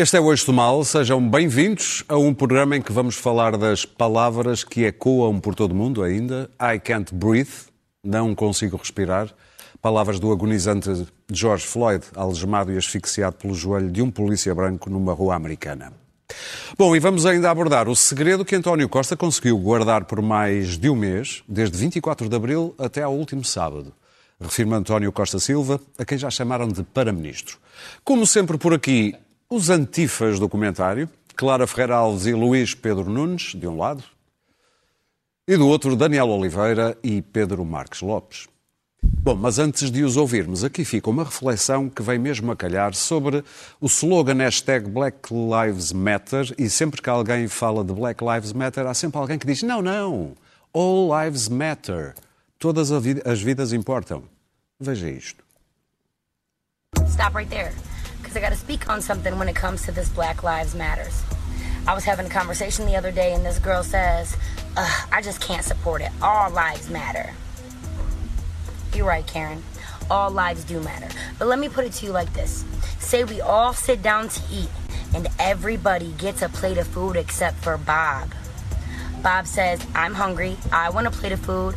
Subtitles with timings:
[0.00, 3.58] Este é o Eixo do Mal, sejam bem-vindos a um programa em que vamos falar
[3.58, 6.50] das palavras que ecoam por todo o mundo ainda.
[6.58, 7.68] I can't breathe,
[8.02, 9.28] não consigo respirar.
[9.82, 15.12] Palavras do agonizante George Floyd, algemado e asfixiado pelo joelho de um polícia branco numa
[15.12, 15.92] rua americana.
[16.78, 20.88] Bom, e vamos ainda abordar o segredo que António Costa conseguiu guardar por mais de
[20.88, 23.92] um mês, desde 24 de abril até ao último sábado.
[24.40, 27.58] Refirma António Costa Silva, a quem já chamaram de para-ministro.
[28.02, 29.14] Como sempre por aqui,
[29.50, 34.04] os antifas do comentário, Clara Ferreira Alves e Luís Pedro Nunes, de um lado,
[35.46, 38.46] e do outro Daniel Oliveira e Pedro Marques Lopes.
[39.02, 42.94] Bom, mas antes de os ouvirmos, aqui fica uma reflexão que vem mesmo a calhar
[42.94, 43.42] sobre
[43.80, 48.86] o slogan hashtag Black Lives Matter e sempre que alguém fala de Black Lives Matter,
[48.86, 50.36] há sempre alguém que diz não, não,
[50.72, 52.14] All Lives Matter.
[52.56, 54.22] Todas as vidas importam.
[54.78, 55.42] Veja isto.
[57.08, 57.72] Stop right there.
[58.30, 61.24] Because I got to speak on something when it comes to this Black Lives Matters.
[61.88, 64.36] I was having a conversation the other day, and this girl says,
[64.76, 66.12] I just can't support it.
[66.22, 67.32] All lives matter.
[68.94, 69.64] You're right, Karen.
[70.08, 71.08] All lives do matter.
[71.40, 72.64] But let me put it to you like this
[73.00, 74.70] say we all sit down to eat,
[75.12, 78.32] and everybody gets a plate of food except for Bob.
[79.24, 80.56] Bob says, I'm hungry.
[80.70, 81.74] I want a plate of food.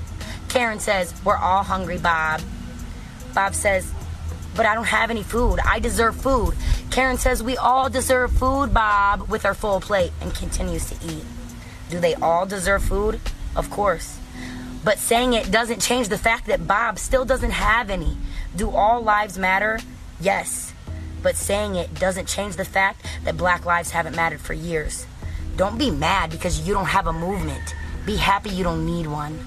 [0.50, 2.42] Karen says, We're all hungry, Bob.
[3.34, 3.92] Bob says,
[4.56, 5.60] but I don't have any food.
[5.66, 6.56] I deserve food.
[6.92, 11.24] Karen says we all deserve food, Bob, with our full plate and continues to eat.
[11.90, 13.20] Do they all deserve food?
[13.56, 14.20] Of course.
[14.84, 18.18] But saying it doesn't change the fact that Bob still doesn't have any.
[18.56, 19.80] Do all lives matter?
[20.20, 20.74] Yes.
[21.22, 25.06] But saying it doesn't change the fact that black lives haven't mattered for years.
[25.56, 27.76] Don't be mad because you don't have a movement.
[28.06, 29.40] Be happy you don't need one.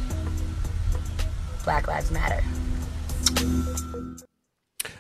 [1.65, 2.43] Black Lives Matter.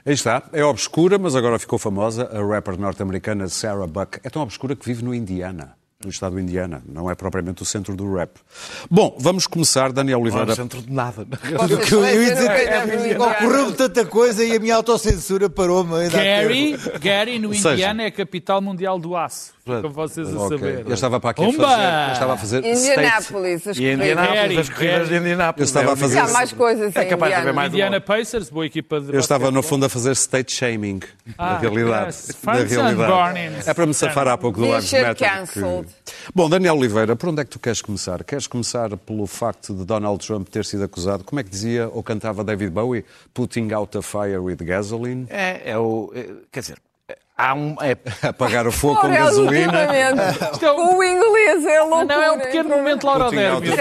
[0.06, 4.21] Aí está, é obscura, mas agora ficou famosa, a rapper norte-americana Sarah Buck.
[4.22, 7.65] É tão obscura que vive no Indiana no estado do Indiana, não é propriamente o
[7.65, 8.39] centro do rap.
[8.91, 10.45] Bom, vamos começar, Daniel Oliveira.
[10.45, 11.27] Não é o centro de nada.
[11.91, 16.09] Eu, eu ia dizer, ocorreu-me tanta coisa e a minha autocensura parou-me.
[16.11, 19.56] Gary, Gary, no Indiana, é a capital mundial do aço.
[19.66, 20.59] Como vocês a okay.
[20.59, 20.87] saber.
[20.87, 24.69] Eu estava para aqui a fazer, eu estava a fazer Indianápolis, as, e Indianápolis, as
[24.69, 25.60] corridas de Indianápolis.
[25.60, 26.19] Eu estava a fazer...
[26.21, 29.50] Há mais coisas é capaz de haver mais Indiana Pacers, boa equipa de Eu estava,
[29.50, 31.00] no fundo, a fazer state shaming,
[31.37, 32.06] ah, na realidade.
[32.06, 32.37] Yes.
[32.44, 33.69] Na realidade.
[33.69, 35.49] É para me safar há pouco do Lives Matter.
[35.53, 35.60] Que...
[36.33, 38.22] Bom, Daniel Oliveira, por onde é que tu queres começar?
[38.22, 42.04] Queres começar pelo facto de Donald Trump ter sido acusado, como é que dizia ou
[42.04, 43.04] cantava David Bowie?
[43.34, 45.27] Putting out a fire with gasoline?
[45.28, 46.12] É, é o...
[46.15, 46.78] É, quer dizer,
[47.36, 49.86] Há um, é, apagar o fogo com gasolina.
[50.62, 52.04] É o inglês é louco.
[52.06, 53.76] Não, é um pequeno momento Laura Dermio.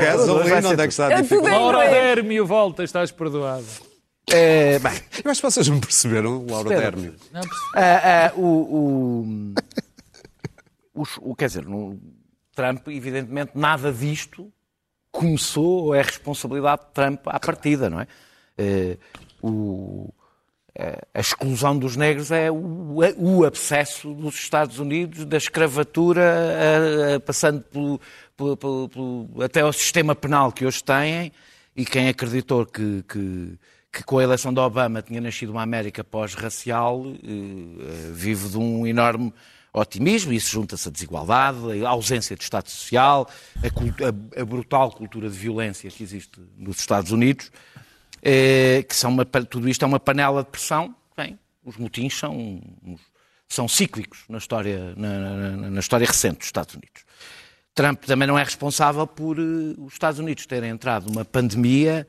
[0.00, 1.56] Gasolina, onde é que está a é dificuldade?
[1.56, 3.66] Laura Dermio, volta, estás perdoado.
[4.30, 4.92] É, bem,
[5.24, 7.14] eu acho que vocês não perceberam, Laura Dermio.
[7.32, 7.42] Não
[7.74, 9.54] ah, ah, o, o,
[10.94, 12.00] o, o, quer dizer, no
[12.54, 14.50] Trump, evidentemente, nada disto
[15.12, 18.06] começou ou é responsabilidade de Trump à partida, não é?
[18.58, 18.98] Uh,
[19.46, 20.14] o,
[21.14, 27.20] a exclusão dos negros é o, o abscesso dos Estados Unidos, da escravatura, a, a,
[27.20, 28.00] passando pelo,
[28.56, 31.32] pelo, pelo, até ao sistema penal que hoje têm,
[31.74, 33.58] e quem acreditou que, que,
[33.92, 38.86] que com a eleição de Obama tinha nascido uma América pós-racial, eh, vive de um
[38.86, 39.32] enorme
[39.72, 43.28] otimismo, isso junta-se à desigualdade, à ausência de Estado Social,
[43.62, 47.50] a, a, brutal cultura de violência que existe nos Estados Unidos,
[48.22, 50.94] eh, que são uma, tudo isto é uma panela de pressão.
[51.16, 52.60] Bem, os motins são,
[53.48, 57.04] são cíclicos na história, na, na, na história recente dos Estados Unidos.
[57.74, 62.06] Trump também não é responsável por uh, os Estados Unidos terem entrado numa pandemia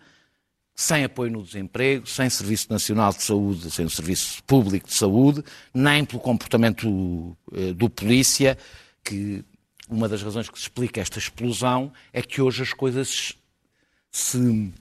[0.79, 5.43] sem apoio no desemprego, sem Serviço Nacional de Saúde, sem o Serviço Público de Saúde,
[5.73, 8.55] nem pelo comportamento uh, do polícia,
[9.03, 9.43] que
[9.89, 13.33] uma das razões que se explica esta explosão é que hoje as coisas
[14.11, 14.71] se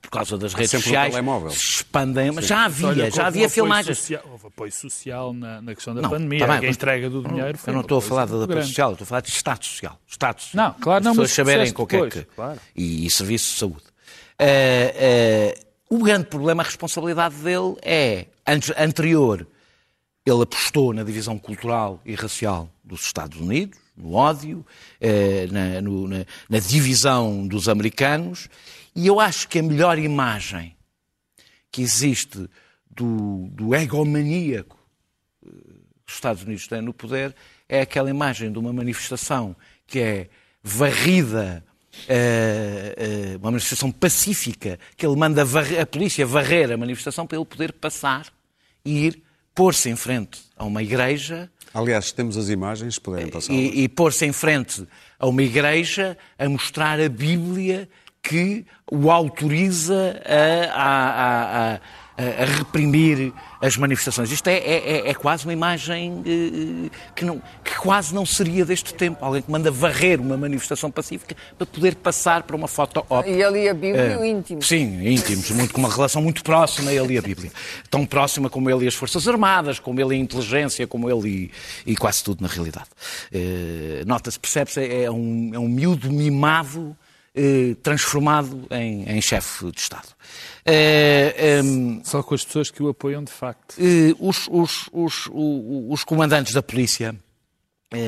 [0.00, 2.30] por causa das redes sociais, se expandem.
[2.32, 3.98] Mas já havia, Olha, já havia filmagens.
[3.98, 6.46] Social, houve apoio social na, na questão da não, pandemia.
[6.46, 9.04] Tá bem, a entrega do dinheiro Eu não estou a falar de apoio social, estou
[9.04, 9.98] a falar de Estado Social.
[10.06, 10.66] Estado social.
[10.68, 12.22] Não, claro, não, As pessoas saberem qualquer que.
[12.22, 12.60] Claro.
[12.74, 13.84] E, e serviço de saúde.
[14.40, 18.26] Uh, uh, o grande problema, a responsabilidade dele é,
[18.78, 19.46] anterior,
[20.24, 24.64] ele apostou na divisão cultural e racial dos Estados Unidos, no ódio,
[25.00, 28.48] uh, na, no, na, na divisão dos americanos,
[28.94, 30.76] e eu acho que a melhor imagem
[31.70, 32.48] que existe
[32.90, 34.78] do, do egomaníaco
[35.42, 37.34] que eh, os Estados Unidos têm no poder
[37.68, 39.56] é aquela imagem de uma manifestação
[39.86, 40.28] que é
[40.62, 41.64] varrida,
[42.04, 47.46] uh, uma manifestação pacífica, que ele manda varrer, a polícia varrer a manifestação para ele
[47.46, 48.26] poder passar
[48.84, 49.22] e ir
[49.54, 51.50] pôr-se em frente a uma igreja.
[51.74, 53.52] Aliás, temos as imagens, podem passar.
[53.52, 54.86] E, e pôr-se em frente
[55.18, 57.88] a uma igreja a mostrar a Bíblia
[58.22, 61.80] que o autoriza a, a, a, a
[62.44, 63.32] reprimir
[63.62, 64.30] as manifestações.
[64.32, 68.92] Isto é, é, é quase uma imagem eh, que, não, que, quase não seria deste
[68.92, 69.24] tempo.
[69.24, 73.36] Alguém que manda varrer uma manifestação pacífica para poder passar para uma foto óptica.
[73.36, 74.66] E ali a Bíblia uh, íntimos.
[74.66, 77.52] Sim, íntimos, muito, com uma relação muito próxima ele e a Bíblia.
[77.88, 81.52] Tão próxima como ele e as Forças Armadas, como ele e a inteligência, como ele
[81.86, 82.88] e, e quase tudo na realidade.
[83.32, 86.96] Uh, Nota-se, percebe-se, é um, é um miúdo mimado
[87.34, 90.08] eh, transformado em, em chefe de Estado.
[90.66, 93.74] Eh, ehm, Só com as pessoas que o apoiam de facto.
[93.78, 97.14] Eh, os, os, os, os comandantes da polícia.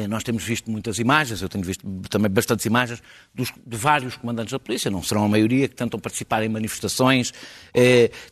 [0.09, 3.03] Nós temos visto muitas imagens, eu tenho visto também bastantes imagens
[3.35, 7.35] dos, de vários comandantes da polícia, não serão a maioria, que tentam participar em manifestações,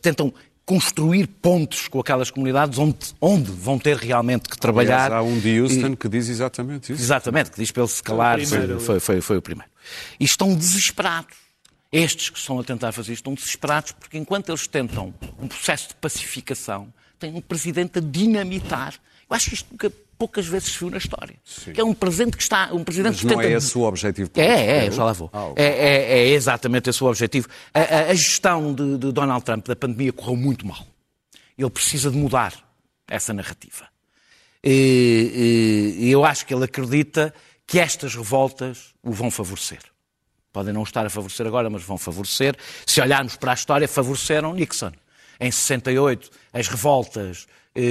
[0.01, 0.33] tentam
[0.65, 5.11] construir pontos com aquelas comunidades onde, onde vão ter realmente que trabalhar.
[5.11, 7.01] Aliás, há um de Houston e, que diz exatamente isso.
[7.01, 8.39] Exatamente, que diz para ele se calar.
[8.45, 9.69] Foi, foi, foi, foi o primeiro.
[10.19, 11.35] E estão desesperados.
[11.91, 15.89] Estes que estão a tentar fazer isto estão desesperados porque enquanto eles tentam um processo
[15.89, 18.95] de pacificação, tem um presidente a dinamitar.
[19.29, 19.91] Eu acho que isto nunca
[20.23, 21.35] poucas vezes se viu na história.
[21.43, 21.73] Sim.
[21.73, 22.69] Que é um presente que está.
[22.71, 23.49] Um presidente Mas não tenta...
[23.49, 24.57] é esse o objetivo político?
[24.57, 25.29] É, é, já lá vou.
[25.33, 25.65] Ah, okay.
[25.65, 27.49] é, é, é, exatamente esse o objetivo.
[27.73, 30.87] A, a, a gestão de, de, Donald Trump da pandemia correu muito mal.
[31.57, 32.53] Ele precisa de mudar
[33.05, 33.85] essa narrativa.
[34.63, 37.33] E, e, eu acho que ele acredita
[37.67, 39.81] que estas revoltas o vão favorecer.
[40.53, 42.55] Podem não estar a favorecer agora, mas vão favorecer.
[42.85, 44.93] Se olharmos para a história, favoreceram Nixon.
[45.43, 47.81] Em 68, as revoltas eh,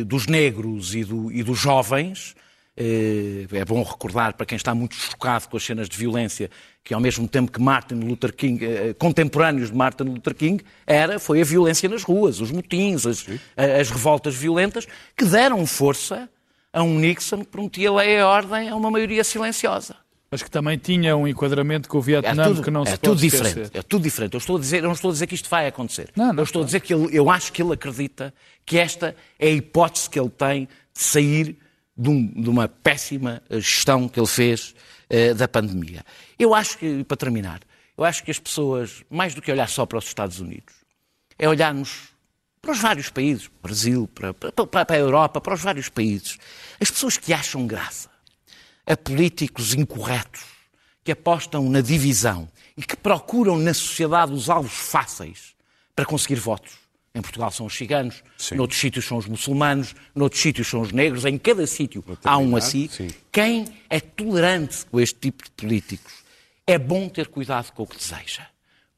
[0.00, 2.34] eh, dos negros e, do, e dos jovens.
[2.76, 6.50] Eh, é bom recordar, para quem está muito chocado com as cenas de violência,
[6.82, 8.60] que ao mesmo tempo que Martin Luther King,
[8.98, 13.24] contemporâneos de Martin Luther King, era, foi a violência nas ruas, os motins, as,
[13.56, 16.28] as revoltas violentas, que deram força
[16.72, 19.94] a um Nixon que prometia lei e ordem a uma maioria silenciosa.
[20.30, 22.98] Mas que também tinha um enquadramento com o Vietnã é tudo, que não é se
[22.98, 23.48] tudo pode diferente.
[23.48, 23.78] Esquecer.
[23.78, 24.34] É tudo diferente.
[24.34, 26.10] Eu, estou a dizer, eu não estou a dizer que isto vai acontecer.
[26.14, 28.32] Não, não, eu estou a dizer que ele, eu acho que ele acredita
[28.64, 31.58] que esta é a hipótese que ele tem de sair
[31.96, 34.72] de, um, de uma péssima gestão que ele fez
[35.10, 36.04] uh, da pandemia.
[36.38, 37.60] Eu acho que, para terminar,
[37.98, 40.74] eu acho que as pessoas, mais do que olhar só para os Estados Unidos,
[41.36, 42.10] é olharmos
[42.62, 46.38] para os vários países, Brasil, para, para, para a Europa, para os vários países.
[46.78, 48.09] As pessoas que acham graça
[48.90, 50.42] a políticos incorretos,
[51.04, 55.54] que apostam na divisão e que procuram na sociedade os alvos fáceis
[55.94, 56.72] para conseguir votos.
[57.14, 58.56] Em Portugal são os ciganos, sim.
[58.56, 62.56] noutros sítios são os muçulmanos, noutros sítios são os negros, em cada sítio há um
[62.56, 62.88] assim.
[62.88, 63.10] Sim.
[63.30, 66.12] Quem é tolerante com este tipo de políticos
[66.66, 68.44] é bom ter cuidado com o que deseja.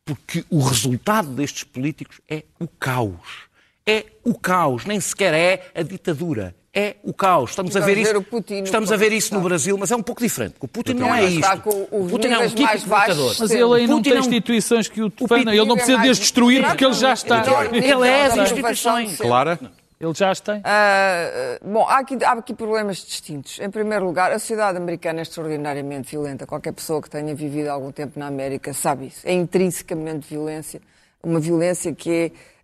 [0.06, 3.50] Porque o resultado destes políticos é o caos.
[3.86, 7.50] É o caos, nem sequer é a ditadura é o caos.
[7.50, 8.22] Estamos a ver isso.
[8.22, 10.54] Putin, estamos a ver isso no Brasil, mas é um pouco diferente.
[10.60, 11.68] O Putin não é isto.
[11.90, 13.36] O Putin é um tipo de ditador.
[13.38, 15.52] Mas ele aí não tem instituições que o defendam.
[15.52, 17.42] Ele não precisa de destruir porque ele já está.
[17.72, 19.16] Ele é as instituições.
[19.16, 19.58] Clara?
[20.00, 20.56] Ele já as tem?
[20.56, 23.60] Uh, bom, há aqui, há aqui problemas distintos.
[23.60, 26.44] Em primeiro lugar, a sociedade americana é extraordinariamente violenta.
[26.44, 29.20] Qualquer pessoa que tenha vivido algum tempo na América sabe isso.
[29.24, 30.82] É intrinsecamente violência.
[31.22, 32.61] Uma violência que é uh,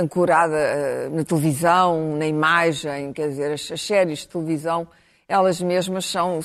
[0.00, 4.86] ancorada uh, na televisão, na imagem, quer dizer, as, as, séries de televisão,
[5.28, 6.40] elas mesmas são,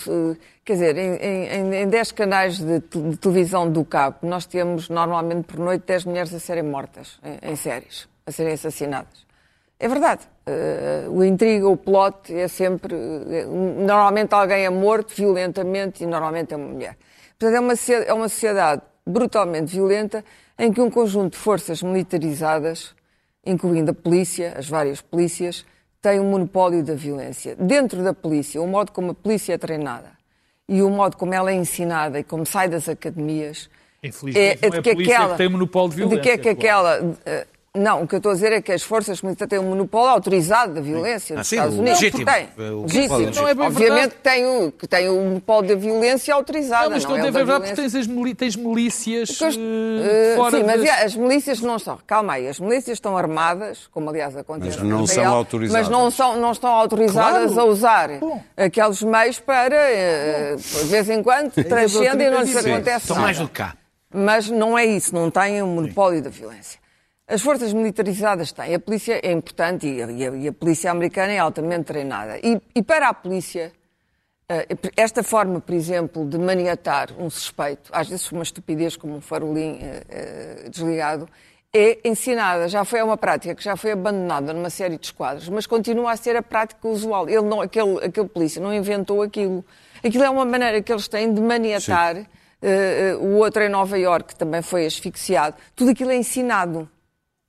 [0.64, 5.46] quer dizer, em, em, em 10 canais de, de, televisão do cabo, nós temos normalmente
[5.46, 9.28] por noite 10 mulheres a serem mortas em, em séries, a serem assassinadas.
[9.80, 10.22] É verdade.
[11.12, 12.96] O intriga, o plot é sempre.
[13.46, 16.98] Normalmente alguém é morto violentamente e normalmente é uma mulher.
[17.38, 17.74] Portanto, é uma,
[18.08, 20.24] é uma sociedade brutalmente violenta
[20.58, 22.96] em que um conjunto de forças militarizadas,
[23.46, 25.66] incluindo a polícia, as várias polícias,
[26.02, 27.56] tem um monopólio da violência.
[27.56, 30.12] Dentro da polícia, o modo como a polícia é treinada
[30.68, 33.70] e o modo como ela é ensinada e como sai das academias
[34.02, 36.18] é, é, de que, é que aquela, que tem monopólio de violência.
[36.18, 37.00] De que é que aquela,
[37.78, 40.10] não, o que eu estou a dizer é que as forças militares têm um monopólio
[40.10, 42.02] autorizado da violência nos ah, Estados Unidos.
[42.02, 42.26] Legítimo.
[42.26, 42.50] Tem.
[42.58, 43.32] legítimo.
[43.36, 46.86] Não é Obviamente que tem, o, que tem um monopólio da violência autorizada.
[46.86, 48.08] Não, mas não, não é verdade porque tens, as
[48.38, 51.04] tens milícias uh, fora Sim, mas das...
[51.04, 52.00] as milícias não estão.
[52.06, 54.78] Calma aí, as milícias estão armadas, como aliás acontece.
[54.80, 55.88] Mas não são autorizadas.
[55.88, 57.70] Mas não, são, não estão autorizadas claro.
[57.70, 58.42] a usar Bom.
[58.56, 63.38] aqueles meios para, uh, de vez em quando, transcendem e não lhes acontece Estão mais
[63.38, 63.76] do que cá.
[64.14, 66.24] Mas não é isso, não têm um monopólio Sim.
[66.24, 66.87] da violência.
[67.28, 68.74] As forças militarizadas têm.
[68.74, 72.40] A polícia é importante e a, e a polícia americana é altamente treinada.
[72.42, 73.74] E, e, para a polícia,
[74.48, 74.66] eh,
[74.96, 79.74] esta forma, por exemplo, de maniatar um suspeito, às vezes uma estupidez como um farolim
[79.74, 81.28] uh, uh, desligado,
[81.74, 85.68] é ensinada, já foi uma prática que já foi abandonada numa série de esquadros, mas
[85.68, 87.28] continua a ser a prática usual.
[87.28, 89.66] Ele não, aquele, aquele polícia não inventou aquilo.
[90.02, 94.00] Aquilo é uma maneira que eles têm de maniatar uh, uh, o outro em Nova
[94.00, 95.58] Iorque, que também foi asfixiado.
[95.76, 96.90] Tudo aquilo é ensinado.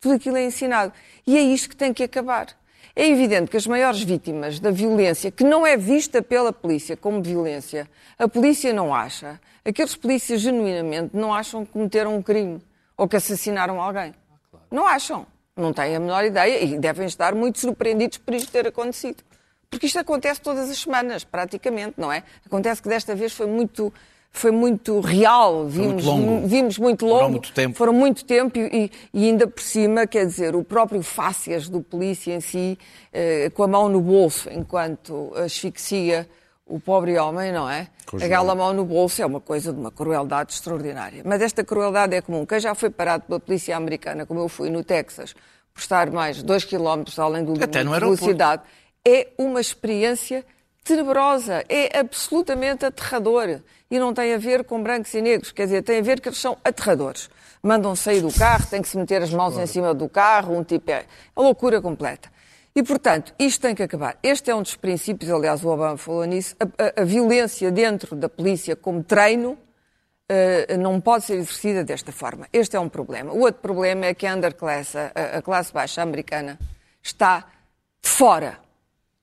[0.01, 0.93] Tudo aquilo é ensinado.
[1.27, 2.49] E é isto que tem que acabar.
[2.95, 7.23] É evidente que as maiores vítimas da violência, que não é vista pela polícia como
[7.23, 7.89] violência,
[8.19, 9.41] a polícia não acha.
[9.65, 12.61] Aqueles polícias genuinamente não acham que cometeram um crime
[12.97, 14.15] ou que assassinaram alguém.
[14.71, 15.27] Não acham.
[15.57, 19.23] Não têm a menor ideia e devem estar muito surpreendidos por isto ter acontecido.
[19.71, 22.23] Porque isto acontece todas as semanas, praticamente, não é?
[22.47, 23.93] Acontece que desta vez foi muito,
[24.31, 26.47] foi muito real, vimos muito longo.
[26.47, 27.77] vimos muito longo, Foram muito tempo.
[27.77, 32.33] foram muito tempo e, e, ainda por cima, quer dizer, o próprio fácias do polícia
[32.33, 32.79] em si,
[33.13, 36.29] eh, com a mão no bolso, enquanto asfixia
[36.65, 37.89] o pobre homem, não é?
[38.23, 41.23] Aquela mão no bolso é uma coisa de uma crueldade extraordinária.
[41.25, 42.45] Mas esta crueldade é comum.
[42.45, 45.35] Quem já foi parado pela polícia americana, como eu fui no Texas,
[45.73, 48.63] por estar mais dois quilómetros além do limite de velocidade,
[49.07, 50.45] é uma experiência
[50.89, 53.61] tenebrosa, é absolutamente aterrador.
[53.91, 56.29] E não tem a ver com brancos e negros, quer dizer, tem a ver que
[56.29, 57.29] eles são aterradores.
[57.63, 60.65] Mandam sair do carro, têm que se meter as mãos em cima do carro, um
[60.65, 61.05] tipo é
[61.37, 62.31] a loucura completa.
[62.75, 64.17] E, portanto, isto tem que acabar.
[64.23, 68.15] Este é um dos princípios, aliás, o Obama falou nisso, a, a, a violência dentro
[68.15, 72.47] da polícia como treino uh, não pode ser exercida desta forma.
[72.53, 73.33] Este é um problema.
[73.33, 76.59] O outro problema é que a underclass, a, a classe baixa americana,
[77.03, 77.47] está
[78.01, 78.68] de fora.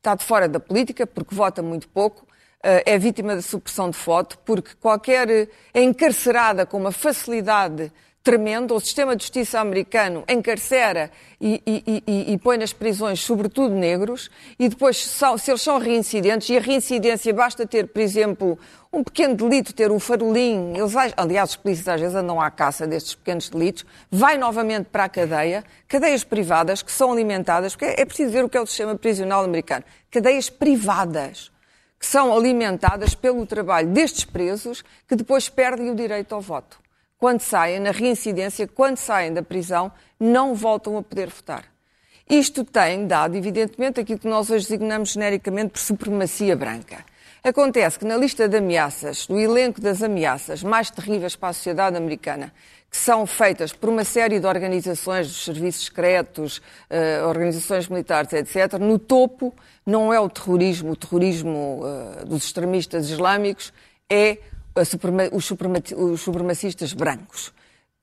[0.05, 3.97] Está de fora da política porque vota muito pouco, uh, é vítima da supressão de
[3.97, 5.50] voto, porque qualquer.
[5.74, 7.91] é encarcerada com uma facilidade
[8.25, 8.74] tremenda.
[8.74, 14.32] O sistema de justiça americano encarcera e, e, e, e, põe nas prisões, sobretudo negros,
[14.58, 18.58] e depois, se eles são reincidentes, e a reincidência basta ter, por exemplo,
[18.91, 22.88] um pequeno delito, ter um farolim, eles, aliás, os polícias às vezes andam à caça
[22.88, 28.05] destes pequenos delitos, vai novamente para a cadeia, cadeias privadas que são alimentadas, porque é
[28.05, 31.51] preciso ver o que é o sistema prisional americano, cadeias privadas
[32.00, 36.85] que são alimentadas pelo trabalho destes presos que depois perdem o direito ao voto
[37.25, 41.65] quando saem, na reincidência, quando saem da prisão, não voltam a poder votar.
[42.29, 47.03] Isto tem dado, evidentemente, aquilo que nós hoje designamos genericamente por supremacia branca.
[47.44, 51.98] Acontece que na lista de ameaças, do elenco das ameaças mais terríveis para a sociedade
[51.98, 52.53] americana,
[52.91, 58.74] que são feitas por uma série de organizações dos serviços secretos, uh, organizações militares, etc.,
[58.79, 59.51] no topo
[59.84, 63.74] não é o terrorismo, o terrorismo uh, dos extremistas islâmicos,
[64.08, 64.38] é
[65.32, 65.51] os,
[65.96, 67.53] os supremacistas brancos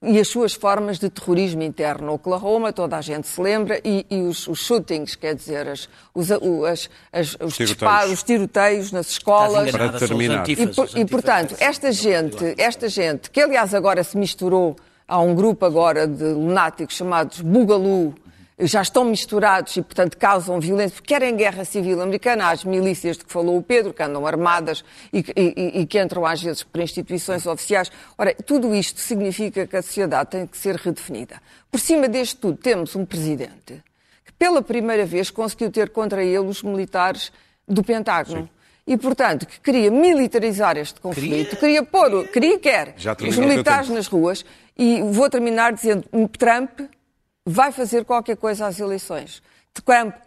[0.03, 2.15] e as suas formas de terrorismo interno.
[2.15, 6.31] Oklahoma, toda a gente se lembra, e, e os, os, shootings, quer dizer, as, os,
[6.31, 9.71] as, as, os, disparos, os tiroteios nas escolas.
[9.71, 10.45] Para terminar.
[10.49, 14.75] E, e, portanto, esta gente, esta gente, que aliás agora se misturou
[15.07, 18.15] a um grupo agora de lunáticos chamados Bugalu,
[18.59, 23.25] já estão misturados e, portanto, causam violência, porque querem guerra civil americana, as milícias de
[23.25, 26.81] que falou o Pedro, que andam armadas e, e, e, que entram às vezes por
[26.81, 27.91] instituições oficiais.
[28.17, 31.41] Ora, tudo isto significa que a sociedade tem que ser redefinida.
[31.71, 33.83] Por cima deste tudo, temos um presidente
[34.25, 37.33] que, pela primeira vez, conseguiu ter contra ele os militares
[37.67, 38.43] do Pentágono.
[38.43, 38.49] Sim.
[38.85, 42.97] E, portanto, que queria militarizar este conflito, queria, queria pôr, queria quer,
[43.29, 44.45] os militares nas ruas.
[44.77, 46.05] E vou terminar dizendo,
[46.37, 46.81] Trump
[47.45, 49.43] vai fazer qualquer coisa às eleições.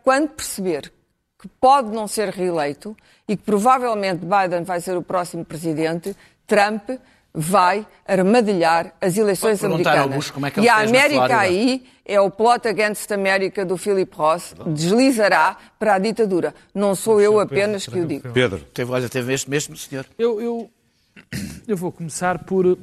[0.03, 0.91] Quando perceber
[1.39, 2.95] que pode não ser reeleito
[3.27, 6.15] e que provavelmente Biden vai ser o próximo presidente,
[6.47, 6.89] Trump
[7.33, 10.31] vai armadilhar as eleições americanas.
[10.43, 15.57] É que e a América aí é o plot against America do Philip Ross, deslizará
[15.77, 16.55] para a ditadura.
[16.73, 18.31] Não sou eu apenas que o digo.
[18.31, 18.59] Pedro.
[18.73, 20.05] Teve, olha, teve este mesmo senhor.
[20.17, 20.71] Eu, eu,
[21.67, 22.77] eu vou começar por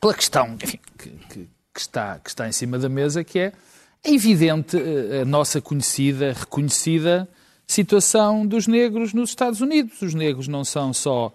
[0.00, 3.52] pela questão enfim, que, que, que está, que está em cima da mesa, que é,
[4.04, 7.28] é evidente eh, a nossa conhecida, reconhecida
[7.66, 10.02] situação dos negros nos Estados Unidos.
[10.02, 11.32] Os negros não são só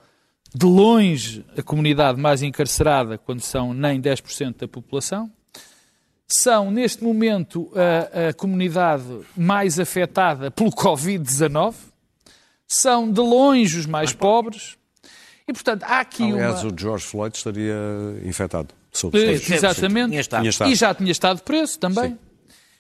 [0.53, 5.32] de longe a comunidade mais encarcerada, quando são nem 10% da população,
[6.27, 9.03] são neste momento a, a comunidade
[9.36, 11.75] mais afetada pelo Covid-19,
[12.67, 14.77] são de longe os mais pobres.
[15.48, 16.74] E, portanto, há aqui Aliás, uma...
[16.74, 17.75] o George Floyd estaria
[18.25, 18.74] infectado.
[19.54, 20.10] Exatamente.
[20.10, 20.42] Tinha estado.
[20.42, 20.72] Tinha estado.
[20.72, 22.12] E já tinha estado preso também.
[22.12, 22.18] Sim.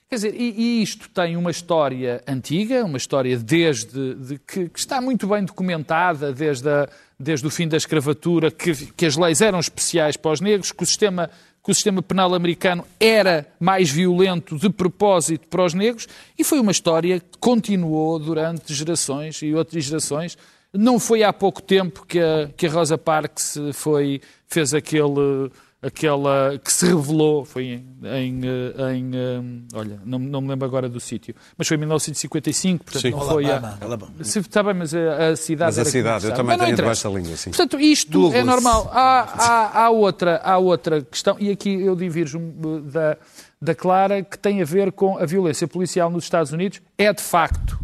[0.09, 4.79] Quer dizer, e, e, isto tem uma história antiga, uma história desde de, que, que,
[4.79, 6.87] está muito bem documentada, desde, a,
[7.19, 10.81] desde o fim da escravatura, que, que, as leis eram especiais para os negros, que
[10.81, 11.29] o, sistema,
[11.61, 16.07] que o sistema penal americano era mais violento de propósito para os negros,
[16.39, 20.37] e foi uma história que continuou durante gerações e outras gerações.
[20.71, 26.59] Não foi há pouco tempo que a, que a Rosa Parks foi, fez aquele aquela
[26.63, 30.89] que se revelou, foi em, em, eh, em, eh, olha, não, não me lembro agora
[30.89, 33.11] do sítio, mas foi em 1955, portanto Sim.
[33.11, 33.49] não foi a...
[33.49, 34.23] Alabama, Alabama.
[34.23, 37.15] Se, está bem, mas a, a cidade Mas a cidade, eu também tenho debaixo da
[37.15, 37.51] língua, sim.
[37.51, 38.35] Portanto, isto Douglas.
[38.35, 38.89] é normal.
[38.91, 42.39] Há, há, há, outra, há outra questão, e aqui eu divirjo
[42.85, 43.17] da,
[43.61, 46.81] da Clara, que tem a ver com a violência policial nos Estados Unidos.
[46.97, 47.79] É de facto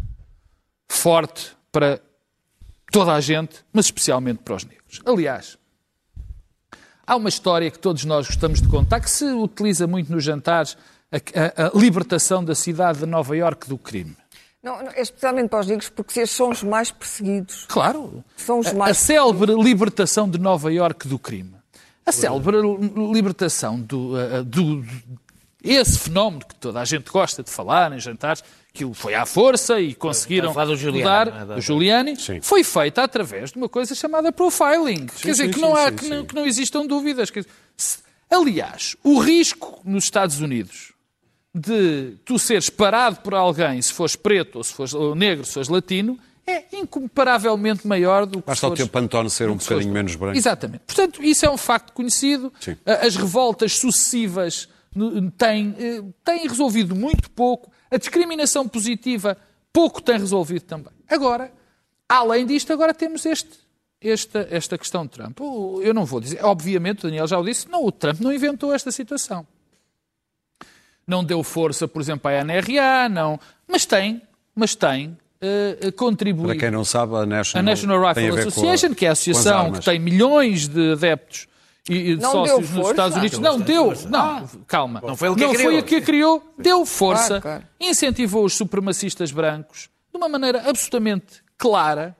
[0.88, 2.00] forte para
[2.90, 5.00] toda a gente, mas especialmente para os negros.
[5.04, 5.58] Aliás,
[7.06, 10.76] há uma história que todos nós gostamos de contar, que se utiliza muito nos jantares,
[11.12, 11.16] a,
[11.64, 14.16] a- a libertação da cidade de Nova Iorque do crime.
[14.62, 17.66] Não, não, especialmente para os negros, porque são os mais perseguidos.
[17.68, 18.24] Claro.
[18.36, 21.54] São os A- mais A célebre libertação de Nova Iorque do crime.
[22.06, 22.56] A célebre
[23.12, 24.12] libertação do-
[24.44, 24.84] do-
[25.64, 29.80] esse fenómeno que toda a gente gosta de falar em jantares, que foi à força
[29.80, 31.54] e conseguiram do mudar, é?
[31.54, 32.40] Do Giuliani, Sim.
[32.42, 35.06] foi feita através de uma coisa chamada profiling.
[35.06, 36.10] Quer dizer, sim, que não, sim, há, sim, que, sim.
[36.10, 37.30] não, que não existam dúvidas.
[37.30, 40.92] Quer dizer, se- aliás, o risco nos Estados Unidos
[41.54, 45.52] de tu seres parado por alguém, se fores preto ou se fores ou negro, se
[45.54, 48.78] fores latino, é incomparavelmente maior do que Basta se o fores...
[48.84, 50.36] teu pantone ser um fores- bocadinho menos branco.
[50.36, 50.82] Exatamente.
[50.84, 52.52] Portanto, isso é um facto conhecido.
[52.60, 52.76] Sim.
[52.84, 54.68] As revoltas sucessivas
[55.36, 57.70] têm, eh, têm resolvido muito pouco.
[57.90, 59.36] A discriminação positiva
[59.72, 60.92] pouco tem resolvido também.
[61.08, 61.52] Agora,
[62.08, 63.50] além disto, agora temos este,
[64.00, 65.38] esta, esta questão de Trump.
[65.82, 68.72] Eu não vou dizer, obviamente, o Daniel já o disse, não, o Trump não inventou
[68.72, 69.46] esta situação.
[71.06, 74.22] Não deu força, por exemplo, à NRA, não, mas tem,
[74.54, 76.48] mas tem eh, contribuído.
[76.48, 79.12] Para quem não sabe, a National, A National tem a Rifle Association, que é a
[79.12, 81.46] associação que tem milhões de adeptos
[81.88, 82.90] e e de Não sócios deu nos?
[82.90, 83.38] Estados Unidos.
[83.38, 83.92] Não, deu.
[84.08, 85.02] Não, calma.
[85.04, 85.70] Não foi ele que Não criou.
[85.70, 86.54] foi a que a criou.
[86.58, 87.40] Deu força.
[87.40, 87.64] Claro, claro.
[87.80, 92.16] Incentivou os supremacistas brancos de uma maneira absolutamente clara.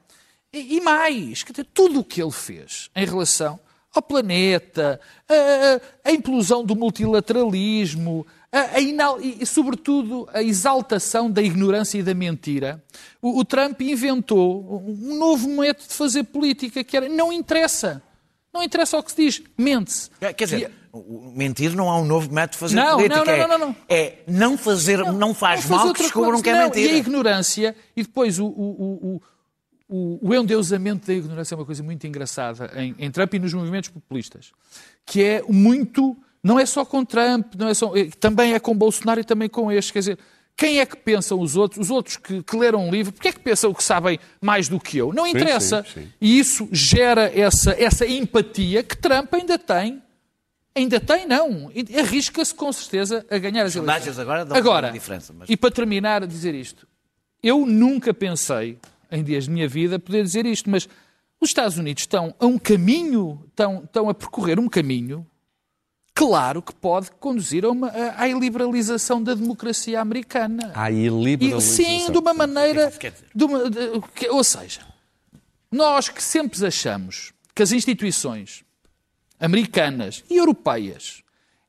[0.52, 3.58] E, e mais, quer dizer, tudo o que ele fez em relação
[3.94, 10.42] ao planeta, a, a- a implosão do multilateralismo, a, a inal- e, e, sobretudo, a
[10.42, 12.82] exaltação da ignorância e da mentira.
[13.20, 18.02] O, o Trump inventou um novo método de fazer política, que era não interessa.
[18.54, 20.08] Não interessa o que se diz, mente-se.
[20.36, 23.16] Quer dizer, o- o mentir não há um novo método de fazer Não, política.
[23.18, 23.76] não, não, é- não, não.
[23.88, 26.92] É não fazer, não, faz Não mal que descubram que é Não, mentira.
[26.92, 29.20] E a ignorância, e depois o, o,
[29.88, 33.52] o, o, endeusamento da ignorância é uma coisa muito engraçada em, em Trump e nos
[33.52, 34.52] movimentos populistas,
[35.04, 36.16] que é muito.
[36.42, 39.48] Não é só com Trump, não é só, é- também é com Bolsonaro e também
[39.48, 39.92] com este.
[39.92, 40.18] Quer dizer,
[40.56, 41.80] quem é que pensam os outros?
[41.86, 44.78] Os outros que, que leram um livro, porque é que pensam que sabem mais do
[44.78, 45.12] que eu?
[45.12, 45.84] Não interessa.
[45.84, 46.12] sim, sim.
[46.20, 50.00] E isso gera essa, essa empatia que Trump ainda tem.
[50.76, 51.70] Ainda tem, não.
[51.98, 54.18] Arrisca-se com certeza a ganhar as eleições.
[54.18, 56.86] agora dão agora diferença, mas- E para terminar a dizer isto,
[57.42, 58.78] eu nunca pensei,
[59.10, 60.88] em dias de minha vida, poder dizer isto, mas
[61.40, 65.24] os Estados Unidos estão a um caminho, estão, estão a percorrer um caminho,
[66.14, 70.70] claro que pode conduzir a uma, a- à liberalização da democracia americana.
[70.74, 71.84] Há E, iliberalização.
[71.84, 72.90] sim, de uma maneira.
[72.92, 73.26] quer dizer?
[73.34, 74.80] de uma- de- que- ou seja,
[75.70, 78.64] nós que sempre achamos que as instituições
[79.40, 81.22] americanas e europeias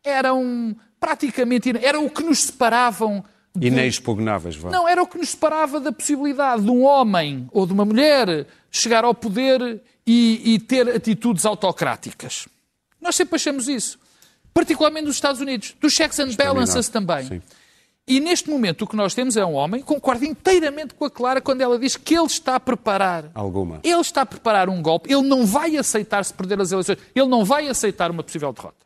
[0.03, 1.71] eram praticamente.
[1.83, 3.23] era o que nos separavam.
[3.57, 4.69] de- Inexpugnáveis, vá.
[4.69, 8.45] não, era o que nos separava da possibilidade de um homem ou de uma mulher
[8.69, 12.47] chegar ao poder e, e ter atitudes autocráticas.
[13.01, 13.97] Nós sempre achamos isso.
[14.55, 15.75] Particularmente nos Estados Unidos.
[15.81, 17.25] Dos checks and balances também.
[17.25, 17.41] Sim.
[18.07, 21.41] E neste momento o que nós temos é um homem, concordo inteiramente com a Clara
[21.41, 23.31] quando ela diz que ele está a preparar.
[23.33, 23.81] Alguma.
[23.83, 25.11] Ele está a preparar um golpe.
[25.11, 26.99] Ele não vai aceitar se perder as eleições.
[27.13, 28.84] Ele não vai aceitar uma possível derrota.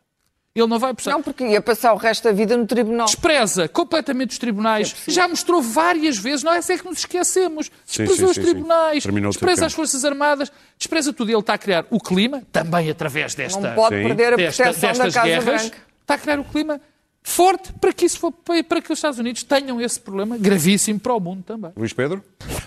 [0.60, 3.06] Ele não vai Não, porque ia passar o resto da vida no tribunal.
[3.06, 8.24] despreza completamente os tribunais, já mostrou várias vezes, nós é que nos esquecemos, Sim, sim,
[8.26, 11.30] os tribunais, despreza as Forças Armadas, despreza tudo.
[11.32, 14.04] Ele está a criar o clima, também através desta, Não pode Sim.
[14.04, 15.78] perder a desta- proteção da destas Casa guerras, Branca.
[16.02, 16.82] está a criar o clima
[17.22, 18.32] forte para que, isso for,
[18.67, 21.72] para que os Estados Unidos tenham esse problema gravíssimo para o mundo também.
[21.76, 22.24] Luís Pedro?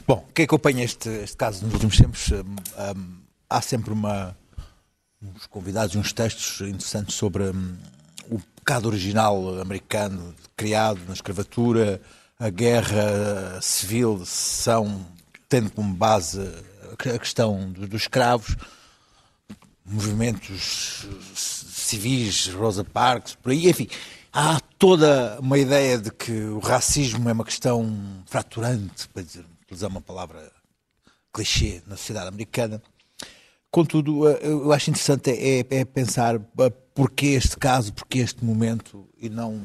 [0.06, 2.42] Bom, quem acompanha este, este caso nos últimos tempos, hum,
[2.96, 3.14] hum,
[3.48, 4.36] há sempre uma,
[5.22, 7.76] uns convidados uns textos interessantes sobre hum,
[8.28, 12.00] o pecado original americano criado na escravatura,
[12.38, 15.06] a guerra civil secessão,
[15.48, 16.40] tendo como base
[16.92, 18.56] a questão dos, dos escravos,
[19.84, 23.88] movimentos civis, Rosa Parks, por aí, enfim.
[24.32, 29.90] Há toda uma ideia de que o racismo é uma questão fraturante, para dizer, utilizar
[29.90, 30.50] uma palavra
[31.32, 32.82] clichê na sociedade americana.
[33.72, 39.08] Contudo, eh, eu acho interessante é, é pensar eh, porquê este caso, porquê este momento
[39.18, 39.62] e não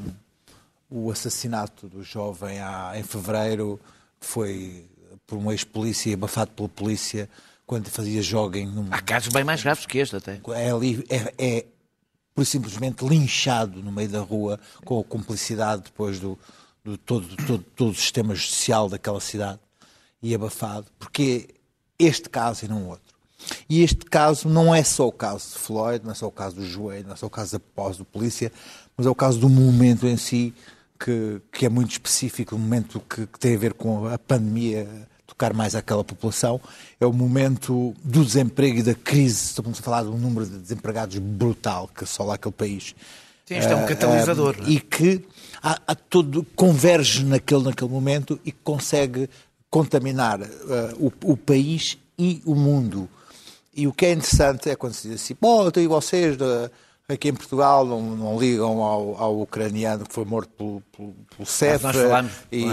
[0.88, 3.78] o assassinato do jovem há, em fevereiro,
[4.18, 4.86] que foi
[5.26, 7.28] por um ex-polícia, abafado pela polícia,
[7.66, 10.40] quando fazia jogging num, Há casos bem mais graves que este até.
[10.54, 10.70] é
[11.14, 11.66] é, é
[12.34, 16.38] por simplesmente linchado no meio da rua com a cumplicidade depois do,
[16.82, 19.60] do todo, todo, todo o sistema judicial daquela cidade
[20.22, 21.48] e abafado, porque
[21.98, 23.07] este caso e não outro.
[23.68, 26.56] E este caso não é só o caso de Floyd, não é só o caso
[26.56, 28.52] do joelho, não é só o caso da pós do polícia,
[28.96, 30.52] mas é o caso do momento em si
[30.98, 34.88] que, que é muito específico, um momento que, que tem a ver com a pandemia
[35.26, 36.60] tocar mais àquela população,
[36.98, 39.44] é o momento do desemprego e da crise.
[39.44, 42.94] Estamos a falar de um número de desempregados brutal que assola aquele país.
[43.46, 44.56] Sim, isto é um Ah, catalisador.
[44.58, 44.70] ah, não é?
[44.72, 45.24] e que
[45.62, 49.30] há, há todo, converge naquele, naquele momento e consegue
[49.70, 53.08] contaminar ah, o, o país e o mundo.
[53.80, 56.68] E o que é interessante é quando se diz assim, bom, e vocês da-
[57.08, 61.46] aqui em Portugal não, não ligam ao, ao ucraniano que foi morto pelo, pelo, pelo
[61.46, 62.64] CEF, nós falámos- e-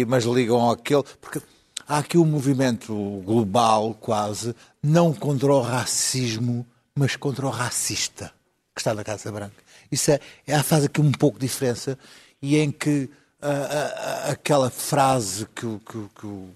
[0.00, 1.04] e- mas ligam àquele...
[1.20, 1.40] Porque
[1.86, 2.94] há aqui um movimento
[3.26, 8.32] global, quase, não contra o racismo, mas contra o racista
[8.74, 9.62] que está na Casa Branca.
[9.92, 11.98] Isso é, é, faz aqui um pouco de diferença
[12.40, 13.08] e em que
[13.42, 13.94] ah, ah,
[14.28, 16.48] ah, aquela frase que, que, que o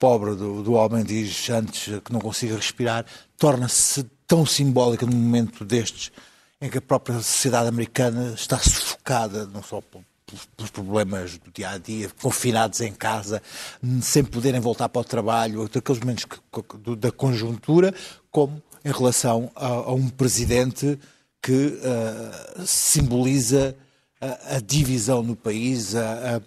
[0.00, 3.04] pobre do, do homem diz antes que não consiga respirar,
[3.38, 6.10] torna-se tão simbólica num momento destes
[6.60, 11.78] em que a própria sociedade americana está sufocada, não só pelos- problemas do dia a
[11.78, 13.42] dia, confinados em casa,
[14.02, 17.92] sem poderem voltar para o trabalho, daqueles momentos que- do- da conjuntura,
[18.30, 20.98] como em relação a, a um presidente
[21.42, 23.76] que ah, simboliza
[24.20, 26.42] a, a divisão no país, a- a-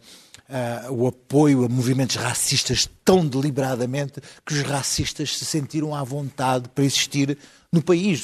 [0.50, 6.70] ah, o apoio a movimentos racistas tão deliberadamente que os racistas se sentiram à vontade
[6.70, 7.38] para existir
[7.72, 8.24] no país.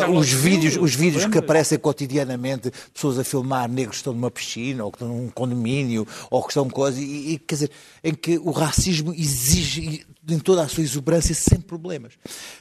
[0.00, 4.30] Carlos os vídeos, os vídeos que aparecem cotidianamente, pessoas a filmar negros que estão numa
[4.30, 7.70] piscina, ou que estão num condomínio, ou que estão coisa, e, e, quer dizer,
[8.04, 12.12] em que o racismo exige, em toda a sua exuberância, sem problemas.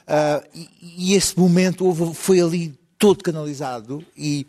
[0.08, 4.46] Ah, e, e esse momento houve- foi ali todo canalizado e,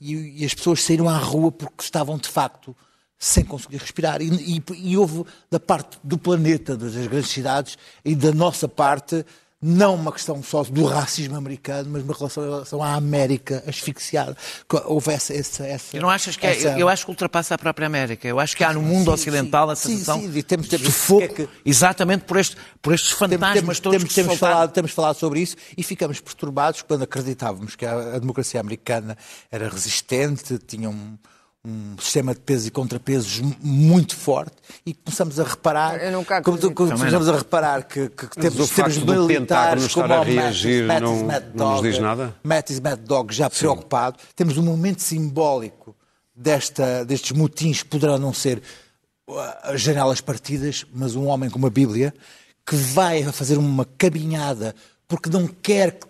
[0.00, 2.74] e- e as pessoas saíram à rua porque estavam de facto
[3.24, 4.20] sem conseguir respirar.
[4.20, 4.26] E,
[4.58, 9.24] e- e houve da parte do planeta, das grandes cidades, e da nossa parte,
[9.64, 14.36] não uma questão só do racismo americano, mas uma relação, em relação à América asfixiada.
[14.86, 15.32] Houve essa.
[15.32, 18.26] essa, essa Eu não achas que é, essa- eu acho que ultrapassa a própria América.
[18.26, 19.72] Eu acho que há no mundo Sim, ocidental sim.
[19.72, 22.92] a Sim, sensação sim, e temos- temos- de sufoco, é que- exatamente por, este, por
[22.92, 26.82] estes fantasmas temos, todos temos, que temos falado, temos falado sobre isso e ficamos perturbados
[26.82, 29.16] quando acreditávamos que a, a democracia americana
[29.48, 31.16] era resistente, tinha um,
[31.64, 36.42] um sistema de pesos e contrapesos mu- muito forte e começamos a reparar, Eu nunca
[36.42, 40.16] como- como- começamos a reparar que, que, que temos, o temos militares estar como a
[40.16, 42.34] o Mattis- reagir Mattis não- Mad não nos Dog, diz nada?
[42.42, 44.18] Mattis Mad Dog já preocupado.
[44.34, 45.94] Temos um momento simbólico
[46.34, 48.60] desta, destes motins que poderão não ser
[49.28, 52.12] uh, janelas partidas, mas um homem com uma Bíblia
[52.66, 54.74] que vai fazer uma caminhada
[55.06, 56.06] porque não quer que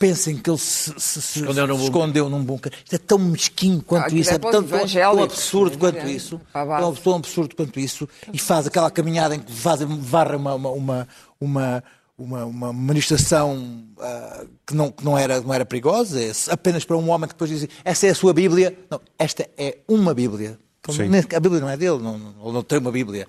[0.00, 2.72] pensem que ele se, se- se- Escondeu num escondeu num bunker.
[2.82, 6.40] Isto é tão mesquinho quanto Aquilo isso, é é tão, tão- absurdo é quanto isso.
[6.52, 6.82] Base.
[6.82, 8.08] Tão, tão absurdo quanto isso.
[8.32, 11.08] E faz aquela caminhada em que fazem, varra uma, uma, uma,
[11.38, 11.84] uma,
[12.18, 16.96] uma- uma manifestação ah, que, não, que não, era, não era perigosa, é apenas para
[16.96, 18.76] um homem que depois diz essa é a sua Bíblia.
[18.90, 20.58] Não, esta é uma Bíblia.
[20.80, 21.10] Então, Sim.
[21.36, 23.28] A Bíblia não é dele, não, não, ele não tem uma Bíblia.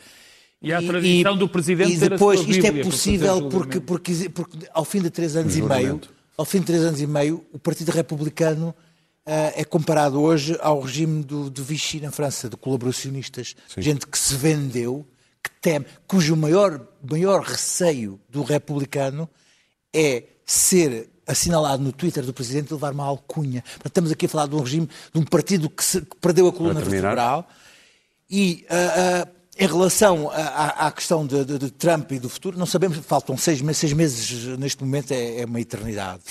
[0.62, 3.34] E há a tradição do presidente E ter a depois, sua isto Bíblia é possível
[3.50, 3.82] porque, julgamento.
[3.82, 6.00] porque, porque ao fim de três anos e meio.
[6.42, 8.74] Ao fim de três anos e meio, o Partido Republicano
[9.26, 14.18] ah, é comparado hoje ao regime do, do Vichy na França, de colaboracionistas, gente que
[14.18, 15.06] se vendeu,
[15.44, 19.30] que teme, cujo maior, maior receio do republicano
[19.94, 23.62] é ser assinalado no Twitter do Presidente e levar uma alcunha.
[23.62, 26.48] Portanto, estamos aqui a falar de um regime, de um partido que, se- que perdeu
[26.48, 26.80] a coluna
[27.14, 27.48] vertebral
[28.30, 28.76] e ah,
[29.24, 29.28] ah,
[29.62, 33.38] em relação à, à- questão de, de- de Trump e do futuro, não sabemos, faltam
[33.38, 36.22] seis meses, seis meses neste momento é, é uma eternidade.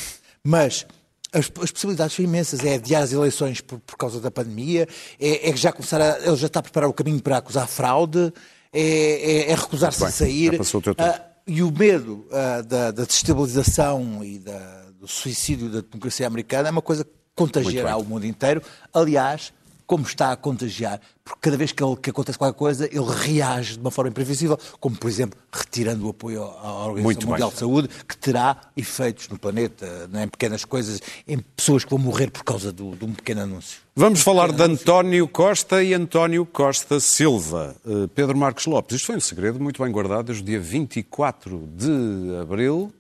[0.43, 0.85] Mas
[1.33, 2.65] as, as possibilidades são imensas.
[2.65, 4.89] É adiar as eleições por, por causa da pandemia,
[5.21, 8.33] é, é já começar a, ele já está a preparar o caminho para acusar fraude,
[8.73, 10.53] é, é- é recusar-se a sair.
[10.53, 11.09] já passou o teu tempo.
[11.09, 16.69] Ah, e o medo ah, da, da desestabilização e da- do suicídio da democracia americana
[16.69, 18.61] é uma coisa que contagiará o mundo inteiro.
[18.93, 19.53] Aliás,
[19.87, 23.75] como está a contagiar, porque cada vez que, ele- que acontece qualquer coisa, ele reage
[23.75, 27.27] de uma forma imprevisível, como por exemplo retirando o apoio à Organização Muito.
[27.29, 31.91] Mundial de Saúde, que terá efeitos no planeta, né, em pequenas coisas, em pessoas que
[31.91, 33.79] vão morrer por causa do- de um pequeno anúncio.
[33.97, 37.77] Vamos falar de António Costa e António Costa Silva.
[37.85, 41.69] Uh, Pedro Marcos Lopes, isto foi um segredo muito bem guardado desde o dia 24
[41.77, 42.93] de abril,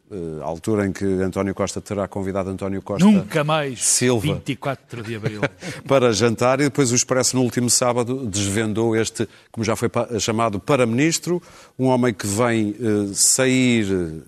[0.42, 3.80] a altura em que António Costa terá convidado António Costa Nunca mais.
[3.82, 5.40] Silva 24 de abril.
[5.86, 10.58] para jantar e depois o Expresso no último sábado desvendou este, como já foi chamado,
[10.60, 11.42] para-ministro,
[11.78, 14.20] um homem que vem eh, sair eh,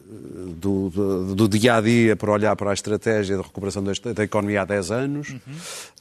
[0.56, 4.24] do, do- do dia a dia para olhar para a estratégia de recuperação da, da
[4.24, 5.34] economia há 10 anos.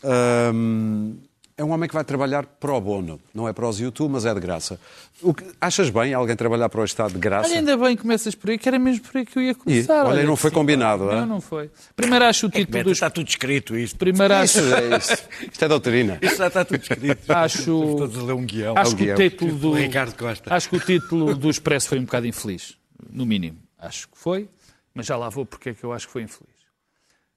[0.04, 1.14] Ahm,
[1.62, 3.20] é um homem que vai trabalhar pro bono.
[3.34, 4.80] Não é para os YouTube, mas é de graça.
[5.22, 7.48] O que- achas bem alguém trabalhar para o Estado de graça?
[7.50, 9.54] Olha, ainda bem que começas por aí, que era mesmo por aí que eu ia
[9.56, 10.06] começar.
[10.06, 10.56] olha, não que foi sim.
[10.56, 11.26] combinado, Não, é?
[11.26, 11.70] não foi.
[11.96, 12.94] Primeiro acho o título Meta, dos...
[12.98, 13.98] Está tudo escrito isto.
[13.98, 14.58] Primeiro acho...
[14.60, 15.28] Isso é, isso.
[15.52, 16.18] Isto é doutrina.
[16.22, 17.32] Isto já está tudo escrito.
[17.32, 17.64] Acho-
[17.98, 18.74] todos a ler um guião.
[18.78, 19.18] Acho que o guião.
[19.18, 19.70] título do...
[19.70, 20.54] O Ricardo Costa.
[20.54, 22.76] Acho que o título do Expresso foi um bocado infeliz.
[23.10, 23.58] No mínimo.
[23.78, 24.50] Acho que foi.
[24.96, 26.50] Mas já lá vou porque é que eu acho que foi infeliz.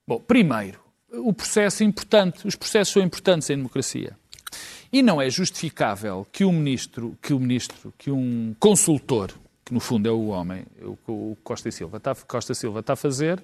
[0.07, 0.79] Bom, primeiro,
[1.17, 2.47] o processo é importante.
[2.47, 4.15] Os processos são importantes em democracia.
[4.91, 9.31] E não é justificável que um ministro, que um ministro, que um consultor,
[9.63, 12.93] que no fundo é o homem, o que o Costa Silva está, Costa Silva está
[12.93, 13.43] a fazer,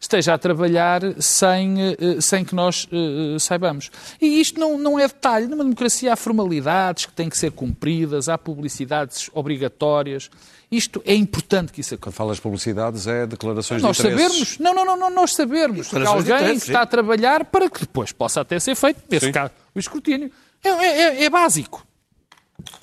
[0.00, 3.90] esteja a trabalhar sem, eh, sem que nós eh, saibamos.
[4.20, 5.46] E isto não, não é detalhe.
[5.46, 10.30] Numa democracia há formalidades que têm que ser cumpridas, há publicidades obrigatórias.
[10.70, 12.02] Isto é importante que isso aconteça.
[12.06, 14.32] Quando falas de publicidades, é declarações Nós de interesses.
[14.32, 18.10] sabermos, não, não, não, não, nós sabermos que alguém está a trabalhar para que depois
[18.12, 19.32] possa até ser feito, nesse Sim.
[19.32, 20.30] caso, o escrutínio.
[20.64, 21.86] É, é- é- é básico.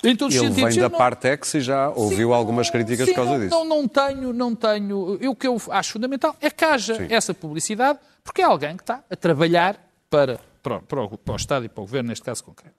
[0.02, 0.74] Em todos os Ele sentidos.
[0.74, 3.50] vem da não- Partex e já ouviu Sim, algumas críticas sim, por causa não, disso.
[3.54, 5.18] Não, não tenho, não tenho.
[5.20, 7.06] Eu, o que eu acho fundamental é que haja Sim.
[7.10, 9.78] essa publicidade, porque é alguém que está a trabalhar
[10.10, 12.74] para, para, o- para o, para o Estado e para o Governo, neste caso concreto.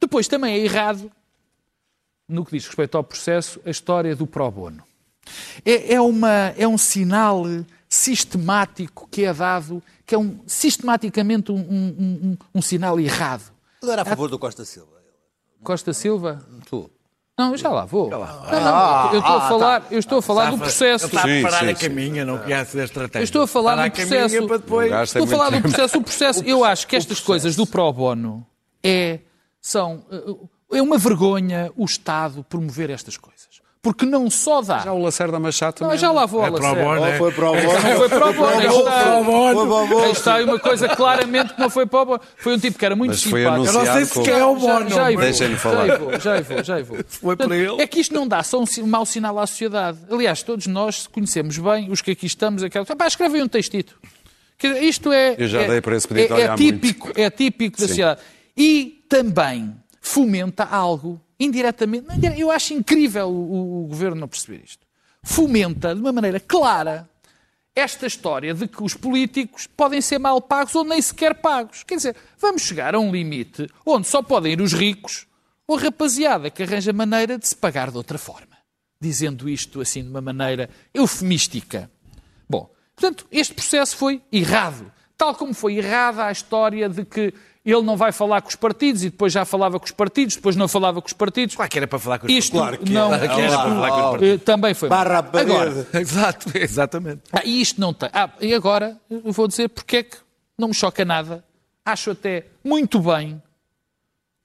[0.00, 1.10] Depois também é errado,
[2.28, 4.82] no que diz respeito ao processo, a história do pro bono.
[5.64, 7.44] É, é, uma, é um sinal
[7.88, 13.52] sistemático que é dado, que é um, sistematicamente um, um- um- um sinal errado.
[13.82, 14.95] Era a favor do Costa Silva.
[15.66, 16.38] Costa Silva?
[16.70, 16.88] Tu.
[17.36, 18.08] Não, eu já lá vou.
[18.08, 21.06] Não, não, eu estou a falar, eu estou a falar do processo.
[21.06, 23.22] Está a parar sim, a caminha, não conhece a estratégia.
[23.22, 25.02] Eu estou a falar Parar do a caminha processo.
[25.02, 25.98] Estou a falar do processo.
[25.98, 28.46] O processo, eu acho que estas coisas do pro bono
[28.82, 29.18] é,
[29.60, 30.04] são,
[30.72, 33.45] é uma vergonha o Estado promover estas coisas.
[33.86, 34.80] Porque não só dá.
[34.80, 35.98] Já o Lacerda Machado Não, também.
[36.00, 36.84] já lá vou ao É pro Lacerda.
[36.84, 37.18] bono, é?
[37.18, 37.70] Foi para o bono.
[37.70, 38.48] Foi pro bono.
[38.58, 38.90] Aí Foi está.
[38.90, 39.98] para o bono.
[40.02, 42.20] Aí está aí uma coisa claramente que não foi para o bono.
[42.38, 43.62] Foi um tipo que era muito Mas foi simpático.
[43.70, 44.90] anunciado Eu não sei se quer o Já- bono.
[44.90, 45.86] já, já, Deixem-me vou, falar.
[45.86, 46.98] Já vou, já vou, já vou.
[47.08, 47.80] Foi para ele.
[47.80, 49.98] É que isto não dá só um mau sinal à sociedade.
[50.10, 52.84] Aliás, todos nós conhecemos bem, os que aqui estamos, aquela.
[52.84, 53.94] Pá, escrevem um textito.
[54.80, 55.36] Isto é.
[55.38, 57.88] Eu já é, dei para esse pedido é, é típico, é típico da Sim.
[57.88, 58.20] sociedade.
[58.56, 62.06] E também fomenta algo, indiretamente.
[62.06, 64.86] não, Eu acho incrível o, o governo não perceber isto.
[65.22, 67.08] Fomenta, de uma maneira clara,
[67.76, 71.84] esta história de que os políticos podem ser mal pagos ou nem sequer pagos.
[71.84, 75.26] Quer dizer, vamos chegar a um limite onde só podem ir os ricos
[75.66, 78.56] ou a rapaziada que arranja maneira de se pagar de outra forma.
[78.98, 81.90] Dizendo isto assim de uma maneira eufemística.
[82.48, 84.90] Bom, portanto, este processo foi errado.
[85.18, 87.34] Tal como foi errada a história de que
[87.72, 90.54] ele não vai falar com os partidos e depois já falava com os partidos, depois
[90.56, 91.56] não falava com os partidos.
[91.56, 93.28] Claro que era para falar com os Isto Claro que não, era.
[93.28, 94.44] Que era para falar com os eh, partidos.
[94.44, 94.88] também foi.
[94.88, 95.18] Barra.
[95.18, 97.22] Agora, Exato, exatamente.
[97.32, 98.08] ah, e isto não tem.
[98.12, 100.16] Ah, e agora eu vou dizer porque é que
[100.58, 101.44] não me choca nada.
[101.84, 103.40] Acho até muito bem,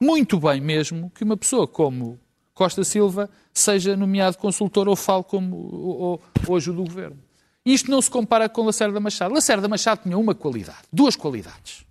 [0.02, 2.20] muito bem mesmo, que uma pessoa como
[2.54, 7.18] Costa Silva seja nomeado consultor ou fale como ou- ou- hoje o do governo.
[7.66, 9.34] Isto não se compara com Lacerda Machado.
[9.34, 11.86] Lacerda Machado tinha uma qualidade, duas qualidades.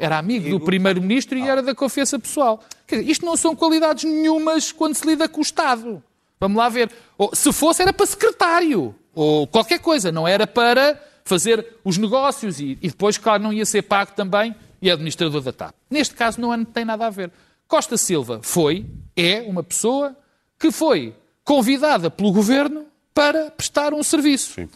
[0.00, 2.64] Era amigo do primeiro-ministro e era da confiança pessoal.
[2.86, 6.02] Quer dizer, isto não são qualidades nenhumas quando se lida com o Estado.
[6.40, 6.90] Vamos lá ver.
[7.18, 8.94] Ou, se fosse, era para secretário.
[9.14, 10.10] Ou qualquer coisa.
[10.10, 14.54] Não era para fazer os negócios e, e depois, claro, não ia ser pago também
[14.80, 15.74] e é administrador da TAP.
[15.90, 17.30] Neste caso, não tem nada a ver.
[17.68, 20.16] Costa Silva foi, é uma pessoa
[20.58, 24.68] que foi convidada pelo governo para prestar um serviço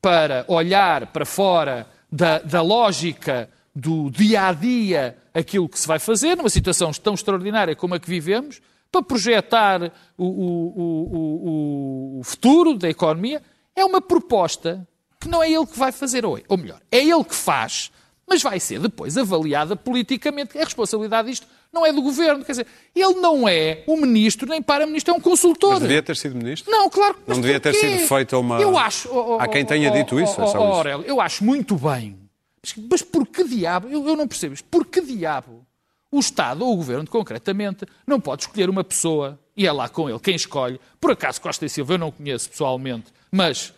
[0.00, 5.98] para olhar para fora da, da lógica do dia a dia aquilo que se vai
[5.98, 12.20] fazer, numa situação tão extraordinária como a que vivemos, para projetar o, o- o- o-
[12.20, 13.40] o futuro da economia,
[13.76, 14.86] é uma proposta
[15.20, 17.92] que não é ele que vai fazer, ou, é- ou melhor, é ele que faz,
[18.28, 20.58] mas vai ser depois avaliada politicamente.
[20.58, 24.60] A responsabilidade disto não é do governo, quer dizer, ele não é um ministro nem
[24.60, 25.70] para-ministro, é um consultor.
[25.74, 26.70] Mas devia ter sido ministro?
[26.72, 29.08] Não, claro que Não mas devia ter sido feita uma- Eu acho.
[29.12, 30.58] oh, oh, Há quem tenha oh, dito isso, oh, é só isso.
[30.58, 32.18] Aurélio, eu acho muito bem.
[32.62, 33.88] Mas, mas por que diabo?
[33.88, 34.68] Eu, eu não percebo isto.
[34.70, 35.66] Por que diabo
[36.12, 40.08] o Estado ou o Governo, concretamente, não pode escolher uma pessoa e é lá com
[40.08, 40.80] ele quem escolhe?
[41.00, 43.72] Por acaso Costa e Silva eu não conheço pessoalmente, mas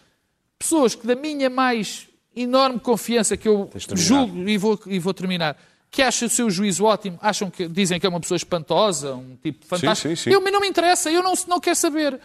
[0.58, 5.56] pessoas que da minha mais enorme confiança que eu julgo e vou, e vou terminar.
[5.90, 9.36] Que acham o seu juízo ótimo, acham que dizem que é uma pessoa espantosa, um
[9.36, 10.16] tipo fantástico.
[10.16, 10.30] sim, sim.
[10.30, 12.18] Eu não me interessa, eu não, não quero saber.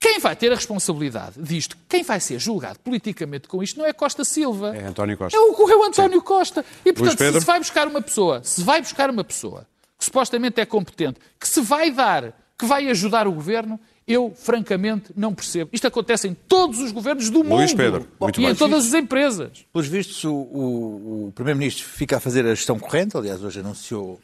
[0.00, 3.92] Quem vai ter a responsabilidade disto, quem vai ser julgado politicamente com isto, não é
[3.92, 4.76] Costa Silva.
[4.76, 5.36] É António Costa.
[5.36, 6.64] É o, é o António Costa.
[6.84, 9.66] E, portanto, se vai buscar uma pessoa, se vai buscar uma pessoa
[9.98, 15.10] que supostamente é competente, que se vai dar, que vai ajudar o governo, eu, francamente,
[15.16, 15.68] não percebo.
[15.72, 17.76] Isto acontece em todos os governos do Luís mundo.
[17.76, 18.52] Pedro, muito e bem.
[18.52, 19.66] em todas as empresas.
[19.72, 23.16] Pelos vistos, o, o- o Primeiro-Ministro fica a fazer a gestão corrente.
[23.16, 24.20] Aliás, hoje anunciou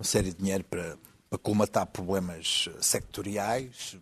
[0.00, 0.96] uma série de dinheiro para,
[1.30, 3.96] para colmatar problemas sectoriais,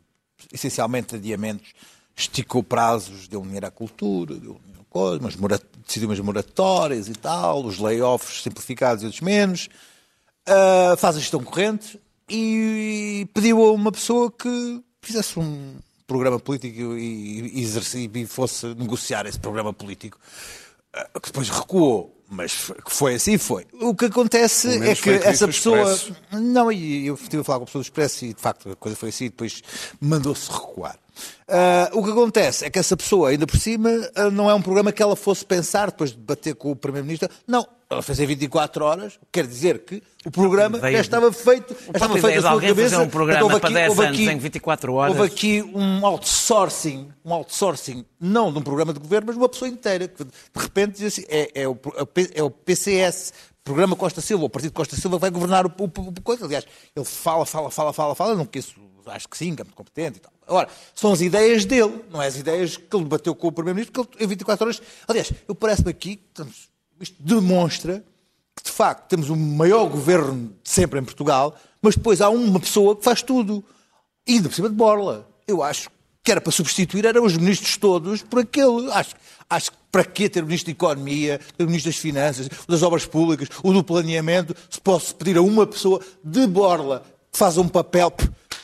[0.53, 1.73] essencialmente adiamentos.
[2.17, 7.79] Esticou prazos, deu dinheiro à cultura, deu coisa, mora- decidiu umas moratórias e tal, os
[7.79, 9.69] layoffs simplificados e outros menos.
[10.47, 15.77] Ah, faz a gestão corrente e pediu a uma pessoa que fizesse um
[16.07, 20.19] programa político e, e, exerci- e fosse negociar esse programa político.
[20.95, 23.67] Ah, que depois recuou, mas que foi assim, foi.
[23.81, 25.93] O que acontece é que essa pessoa.
[25.93, 26.17] Expresso.
[26.33, 28.77] Não, e eu estive a falar com a pessoa do Expresso e de facto a
[28.77, 29.63] coisa foi assim, e depois
[30.01, 30.99] mandou-se recuar.
[31.49, 34.63] Ah, o que acontece é que essa pessoa, ainda por cima, ah, não é um
[34.63, 37.29] programa que ela fosse pensar depois de debater com o Primeiro-Ministro.
[37.47, 41.75] Não, ela fez em 24 horas, quer dizer que o programa já estava feito.
[41.75, 42.91] já estava feito na de sua alguém cabeça.
[42.91, 45.17] fazer um programa Então, houve para 10 houve anos em 24 horas.
[45.17, 49.49] Houve aqui um outsourcing, um outsourcing, não de um programa de governo, mas de uma
[49.49, 53.33] pessoa inteira, que de repente diz assim, é, é o, é o P- é PCS,
[53.65, 56.45] Programa Costa Silva, o Partido Costa Silva vai governar o, o, o coisa.
[56.47, 56.65] Aliás,
[56.97, 58.75] ele fala, fala, fala, fala, fala, não conheço,
[59.07, 60.33] acho que sim, que é muito competente e tal.
[60.49, 64.05] Agora, são as ideias dele, não é as ideias que ele debateu com o Primeiro-Ministro,
[64.07, 64.83] que ele, em 24 horas.
[65.07, 66.72] Aliás, eu parece-me aqui, que estamos-
[67.03, 68.05] isto demonstra
[68.57, 72.61] que de facto temos o maior governo de sempre em Portugal, mas depois há uma
[72.61, 73.65] pessoa que faz tudo.
[74.29, 75.29] Ainda por cima de borla.
[75.47, 75.91] Eu acho
[76.23, 78.91] que era para substituir, eram os ministros todos por aquele.
[78.93, 79.17] Acho,
[79.51, 82.83] acho que para quê ter o ministro da Economia, o ministro das Finanças, o das
[82.83, 87.59] Obras Públicas, o do Planeamento, se posso pedir a uma pessoa de borla que faz
[87.59, 88.13] um papel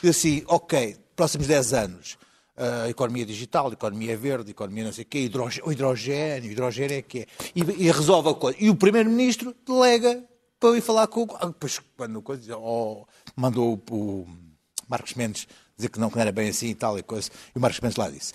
[0.07, 2.17] assim, ok, próximos 10 anos.
[2.85, 6.97] A economia digital, a economia verde, a economia não sei o quê, hidrogênio, o hidrogênio
[6.97, 7.25] é que é.
[7.55, 8.57] E, e resolve a coisa.
[8.59, 10.23] E o Primeiro-Ministro delega
[10.59, 11.37] para eu ir falar com o.
[11.39, 12.57] Ah, Depois, quando coisa.
[12.57, 14.27] oh, mandou o, o
[14.89, 17.29] Marcos Mendes dizer que não, que não era bem assim e tal e coisa.
[17.55, 18.33] E o Marcos Mendes lá disse.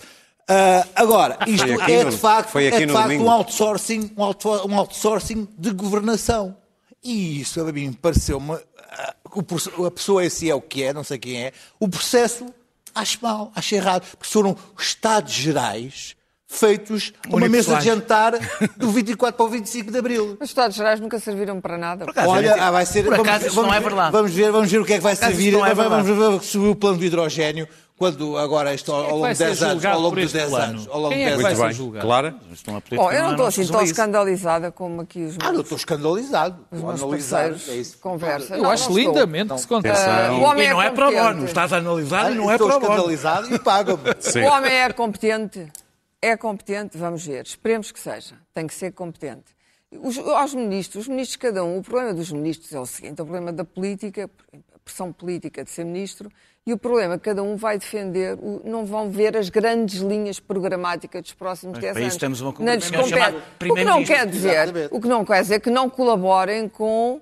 [0.49, 5.47] Ah, agora, isto é no- de facto, é de facto um outsourcing, um, um outsourcing
[5.57, 6.57] de governação.
[7.03, 8.53] E isso a mim pareceu-me.
[8.53, 9.15] ah,
[9.47, 11.51] proce- A pessoa esse é o que é, não sei quem é.
[11.79, 12.47] O processo
[12.95, 14.03] acho mal, acho errado.
[14.17, 16.15] Porque foram Estados Gerais
[16.47, 18.33] feitos uma mesa de jantar
[18.77, 20.37] do 24 para o 25 de Abril.
[20.39, 22.05] Os Estados Gerais nunca serviram para nada.
[22.07, 23.03] acaso, Olha, é- ah, vai ser.
[23.03, 24.11] por acaso isso não é ver- verdade.
[24.11, 25.49] Vamos ver, vamos ver o que é que vai acaso servir.
[25.53, 26.03] é vamos, verdade.
[26.13, 29.45] vamos ver o plano do hidrogênio quando agora isto ao, é ao longo de ser
[29.45, 29.85] 10 anos.
[29.85, 30.65] Ao longo dos este 10 plano?
[30.65, 30.87] anos.
[30.89, 32.01] Ao longo Quem de é que 10 vai anos.
[32.01, 32.35] Clara?
[32.51, 35.51] Estão a pedir que eu não estou assim tão escandalizada como aqui os Ah, eu
[35.53, 36.65] meus, estou escandalizado.
[36.71, 37.51] os meus analisar.
[37.69, 37.97] É isso.
[37.99, 38.57] conversam.
[38.57, 39.13] Eu Não, acho não estou.
[39.13, 40.31] lindamente que se Ah, contesta.
[40.33, 41.33] o homem E não é para competente.
[41.33, 42.91] bono, estás a analisar Ah, e não é estou para bono.
[42.93, 44.03] escandalizado e pagam-me.
[44.19, 44.41] Sim.
[44.41, 45.71] O homem é competente?
[46.21, 46.97] É competente?
[46.97, 47.45] Vamos ver.
[47.45, 48.35] Esperemos que seja.
[48.53, 49.55] Tem que ser competente.
[50.01, 53.25] Os, aos ministros, os ministros, cada um, o problema dos ministros é o seguinte: o
[53.25, 54.29] problema da política,
[54.85, 56.31] pressão política de ser ministro,
[56.65, 61.33] e o problema, cada um vai defender, não vão ver as grandes linhas programáticas dos
[61.33, 62.17] próximos 10 para isso anos.
[62.17, 63.37] temos uma Não lhes compete.
[63.69, 64.89] O que não quer dizer, Exatamente.
[64.91, 67.19] o que não quer dizer que não colaborem com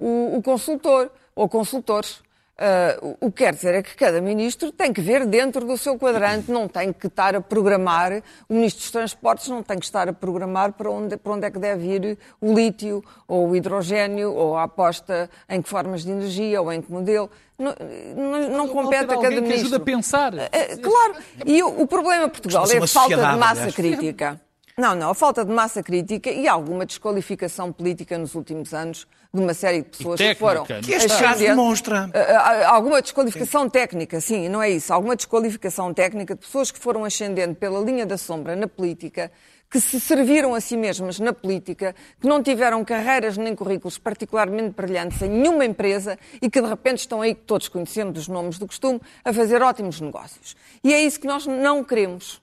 [0.00, 2.20] o, o consultor ou consultores.
[2.62, 5.96] Ah, o- que quer dizer é que cada ministro tem que ver dentro do seu
[5.98, 10.06] quadrante, não tem que estar a programar, o ministro dos Transportes não tem que estar
[10.10, 14.34] a programar para onde, para onde é que deve ir o lítio, ou o hidrogênio,
[14.34, 17.30] ou a aposta em que formas de energia, ou em que modelo.
[17.58, 17.74] Não,
[18.14, 19.66] não, não compete a cada alguém que ministro.
[19.68, 20.34] ajude a pensar.
[20.52, 21.14] É, claro,
[21.46, 23.74] e o, o problema de Portugal é a falta de massa aliás.
[23.74, 24.40] crítica.
[24.76, 29.40] Não, não, a falta de massa crítica e alguma desqualificação política nos últimos anos de
[29.40, 30.64] uma série de pessoas que técnica, foram.
[30.64, 31.48] que Que este caso ascendentes.
[31.48, 32.10] demonstra.
[32.12, 34.92] Ah, ah, Alguma desqualificação técnica, sim, não é isso.
[34.92, 39.30] Alguma desqualificação técnica de pessoas que foram ascendendo pela linha da sombra na política,
[39.70, 44.74] que se serviram a si mesmas na política, que não tiveram carreiras nem currículos particularmente
[44.74, 48.58] brilhantes em nenhuma empresa e que de repente estão aí, que todos conhecemos os nomes
[48.58, 50.56] do costume, a fazer ótimos negócios.
[50.82, 52.42] E é isso que nós não queremos.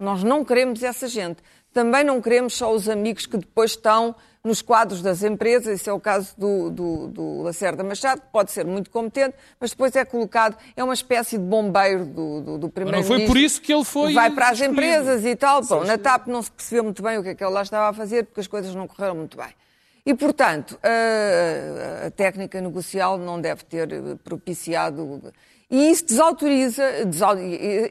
[0.00, 1.42] Nós não queremos essa gente.
[1.74, 4.14] Também não queremos só os amigos que depois estão
[4.46, 5.80] nos quadros das empresas.
[5.80, 9.70] Esse é o caso do, do, do Lacerda Machado, que pode ser muito competente, mas
[9.70, 13.18] depois é colocado, é uma espécie de bombeiro do, do, do primeiro-ministro.
[13.18, 14.72] foi por isso que ele foi Vai para as escolhido.
[14.74, 15.62] empresas e tal.
[15.62, 17.88] Bom, na TAP não se percebeu muito bem o que é que ele lá estava
[17.88, 19.48] a fazer, porque as coisas não correram muito bem.
[20.06, 23.88] E, portanto, a, a técnica negocial não deve ter
[24.22, 25.20] propiciado.
[25.68, 27.34] E isso desautoriza, desau-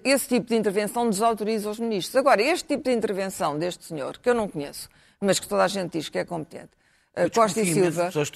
[0.02, 2.16] esse tipo de intervenção desautoriza os ministros.
[2.16, 4.88] Agora, este tipo de intervenção deste senhor, que eu não conheço,
[5.22, 6.70] mas que toda a gente diz que é competente,
[7.16, 8.06] eh, Costa e Silva.
[8.06, 8.30] pessoas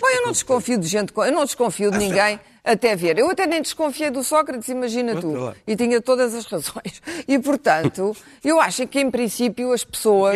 [0.00, 3.18] Bom, é eu não desconfio de gente, eu não desconfio de ninguém até ver.
[3.18, 5.44] Eu até nem desconfiei do Sócrates, imagina Pronto, tu.
[5.44, 5.54] lá.
[5.66, 7.02] E tinha todas as razões.
[7.26, 8.14] E, portanto,
[8.44, 10.34] eu acho que, em princípio, as pessoas.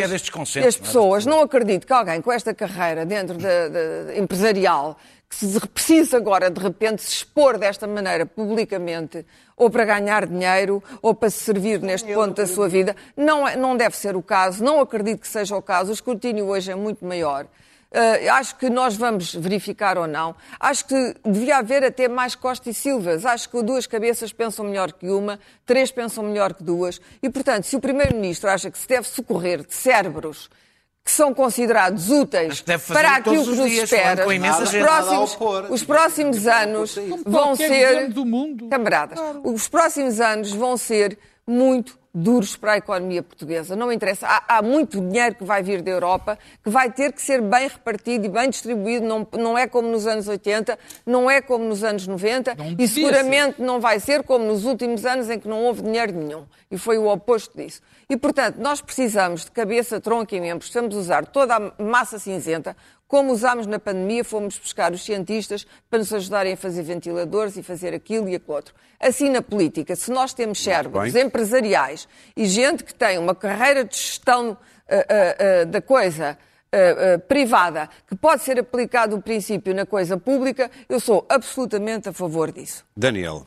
[0.65, 0.87] É as não é?
[0.87, 4.97] pessoas, não acredito que alguém com esta carreira dentro da, da- empresarial,
[5.29, 9.25] que se precisa agora, de repente, se expor desta maneira publicamente,
[9.57, 12.95] ou para ganhar dinheiro, ou para se servir neste ponto da sua vida.
[13.15, 15.91] Não, é, não deve ser o caso, não acredito que seja o caso.
[15.91, 17.47] O escrutínio hoje é muito maior.
[17.91, 20.35] Uh, acho que nós vamos verificar ou não.
[20.59, 23.25] Acho que devia haver até mais Costa e Silvas.
[23.25, 26.99] Acho que duas cabeças pensam melhor que uma, três pensam melhor que duas.
[27.23, 30.49] E, portanto, se o Primeiro-Ministro acha que se deve socorrer de cérebros
[31.05, 35.37] que são considerados úteis para aquilo que nos dias, espera, os próximos,
[35.69, 38.11] os próximos anos vão ser
[38.67, 39.19] camaradas.
[39.43, 43.75] Os próximos anos vão ser muito duros para a economia portuguesa.
[43.75, 44.25] Não interessa.
[44.25, 47.67] Há, há, muito dinheiro que vai vir da Europa, que vai ter que ser bem
[47.67, 49.05] repartido e bem distribuído.
[49.05, 52.87] Não, não é como nos anos 80, não é como nos anos 90 não e
[52.87, 53.63] seguramente ser.
[53.63, 56.45] não vai ser como nos últimos anos em que não houve dinheiro nenhum.
[56.71, 57.81] E foi o oposto disso.
[58.09, 62.77] E, portanto, nós precisamos de cabeça, tronco e membros, precisamos usar toda a massa cinzenta,
[63.07, 67.63] como usámos na pandemia, fomos buscar os cientistas para nos ajudarem a fazer ventiladores e
[67.63, 68.73] fazer aquilo e aquilo outro.
[68.99, 73.95] Assim na política, se nós temos cérebros empresariais e gente que tem uma carreira de
[73.95, 76.37] gestão uh, uh, uh, da coisa
[77.29, 82.51] privada, que pode ser aplicado o princípio na coisa pública, eu sou absolutamente a favor
[82.51, 82.83] disso.
[82.97, 83.45] Daniel.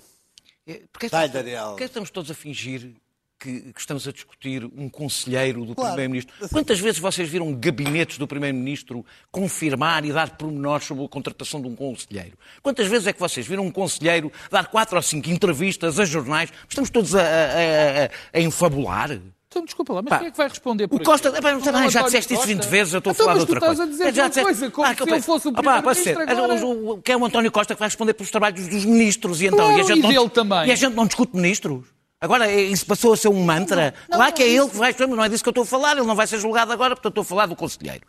[0.91, 1.69] Porquê, Vai, Daniel.
[1.69, 2.95] Porquê estamos todos a fingir
[3.39, 5.93] que, que, estamos a discutir um conselheiro do claro.
[5.93, 6.49] Primeiro-Ministro.
[6.49, 11.69] Quantas vezes vocês viram gabinetes do Primeiro-Ministro confirmar e dar pormenores sobre a contratação de
[11.69, 12.37] um conselheiro?
[12.63, 16.53] Quantas vezes é que vocês viram um conselheiro dar quatro ou cinco entrevistas a jornais?
[16.69, 19.21] Estamos todos a, a, a, a enfabular?
[19.51, 21.61] Então, desculpa lá, mas Pá, quem é que vai responder por o Costa, pá, não,
[21.63, 23.73] também, já disseste isso 20 vezes, eu estou então, a falar de outra coisa.
[23.85, 27.03] Estás a dizer já disseste, coisa, como ah, se ele fosse o primeiro-ministro agora.
[27.03, 29.59] Que é o António Costa que vai responder pelos trabalhos dos ministros e então...
[29.59, 30.69] Claro, e, a gente e não, também.
[30.69, 31.98] E a gente não discute ministros?
[32.21, 33.95] Agora, isso passou a ser um mantra.
[34.09, 35.67] Não, não, claro que é ele que vai, não é disso que eu estou a
[35.67, 38.05] falar, ele não vai ser julgado agora, portanto estou a falar do conselheiro.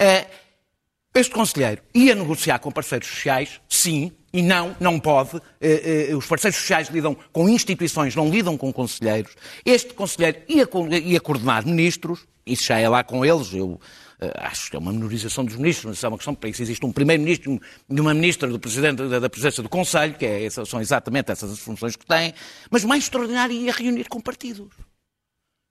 [0.00, 0.28] Uh,
[1.14, 5.36] este conselheiro ia negociar com parceiros sociais, sim, e não, não pode.
[5.36, 9.32] Uh, uh, os parceiros sociais lidam com instituições, não lidam com conselheiros.
[9.64, 10.66] Este conselheiro ia,
[10.98, 13.86] ia coordenar ministros, isso já é lá com eles, eu eh,
[14.36, 16.62] acho que é uma menorização dos ministros, é uma questão para isso.
[16.62, 20.80] Existe um primeiro-ministro e uma ministra do presidente, da, presidência do Conselho, que é, são
[20.80, 22.34] exatamente essas as funções que têm,
[22.70, 24.68] mas mais extraordinário ia reunir com partidos.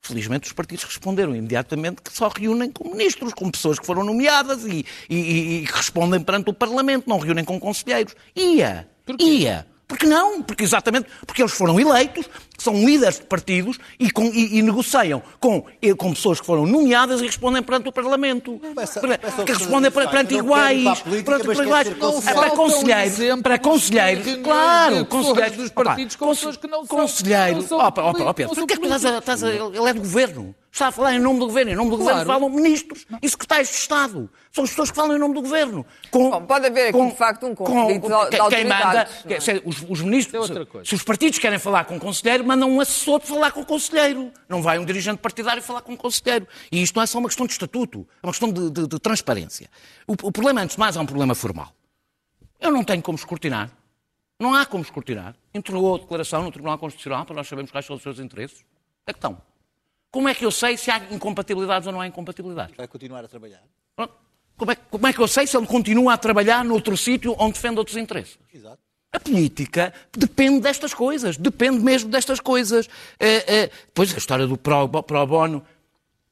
[0.03, 4.65] Felizmente os partidos responderam imediatamente que só reúnem com ministros, com pessoas que foram nomeadas
[4.65, 8.15] e, e, e que respondem perante o Parlamento, não reúnem com conselheiros.
[8.35, 8.89] Ia,
[9.19, 9.70] ia.
[9.91, 10.41] Porque não?
[10.41, 12.25] Porque exatamente porque eles foram eleitos,
[12.57, 15.65] são líderes de partidos e, com, e, e negociam com,
[15.97, 18.57] com pessoas que foram nomeadas e respondem perante o Parlamento.
[18.73, 21.01] Peça, peça que respondem perante, perante iguais.
[21.01, 21.87] Perante iguais.
[22.25, 23.43] É para conselheiro.
[23.43, 24.41] Para conselheiro.
[24.41, 25.55] Claro, conselheiro.
[25.57, 26.97] dos partidos com pessoas que não são.
[26.97, 27.65] Conselheiro.
[27.69, 29.49] Ó, Pedro, porque é que estás a.
[29.49, 30.55] Ele é do governo.
[30.71, 31.71] Está a falar em nome do governo.
[31.71, 32.11] Em nome do claro.
[32.19, 34.29] governo falam ministros e secretários de Estado.
[34.53, 35.85] São as pessoas que falam em nome do governo.
[36.09, 39.39] Com, Bom, pode haver aqui, com, de facto, um conflito com, de, Quem manda, é?
[39.41, 42.79] se, os, os, ministros, se, se, os partidos querem falar com o conselheiro, mandam um
[42.79, 44.31] assessor para falar com o conselheiro.
[44.47, 46.47] Não vai um dirigente partidário falar com o conselheiro.
[46.71, 48.99] E isto não é só uma questão de estatuto, é uma questão de, de, de
[48.99, 49.69] transparência.
[50.07, 51.73] O, o problema, antes de mais, é um problema formal.
[52.61, 53.69] Eu não tenho como escrutinar.
[54.39, 55.35] Não há como escrutinar.
[55.53, 58.63] Entregou a declaração no Tribunal Constitucional para nós sabermos quais são os seus interesses.
[59.05, 59.50] É que estão.
[60.11, 62.75] Como é que eu sei se há incompatibilidades ou não há incompatibilidades?
[62.75, 63.63] Vai continuar a trabalhar.
[64.57, 67.53] Como é, como é que eu sei se ele continua a trabalhar noutro sítio onde
[67.53, 68.37] defende outros interesses?
[68.53, 68.77] Exato.
[69.11, 72.87] A política depende destas coisas, depende mesmo destas coisas.
[73.19, 75.65] É, é, depois a história do pro, pro bono,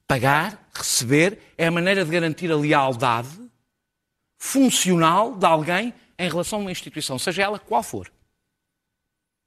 [0.08, 3.50] pagar, receber, é a maneira de garantir a lealdade
[4.38, 8.12] funcional de alguém em relação a uma instituição, seja ela qual for.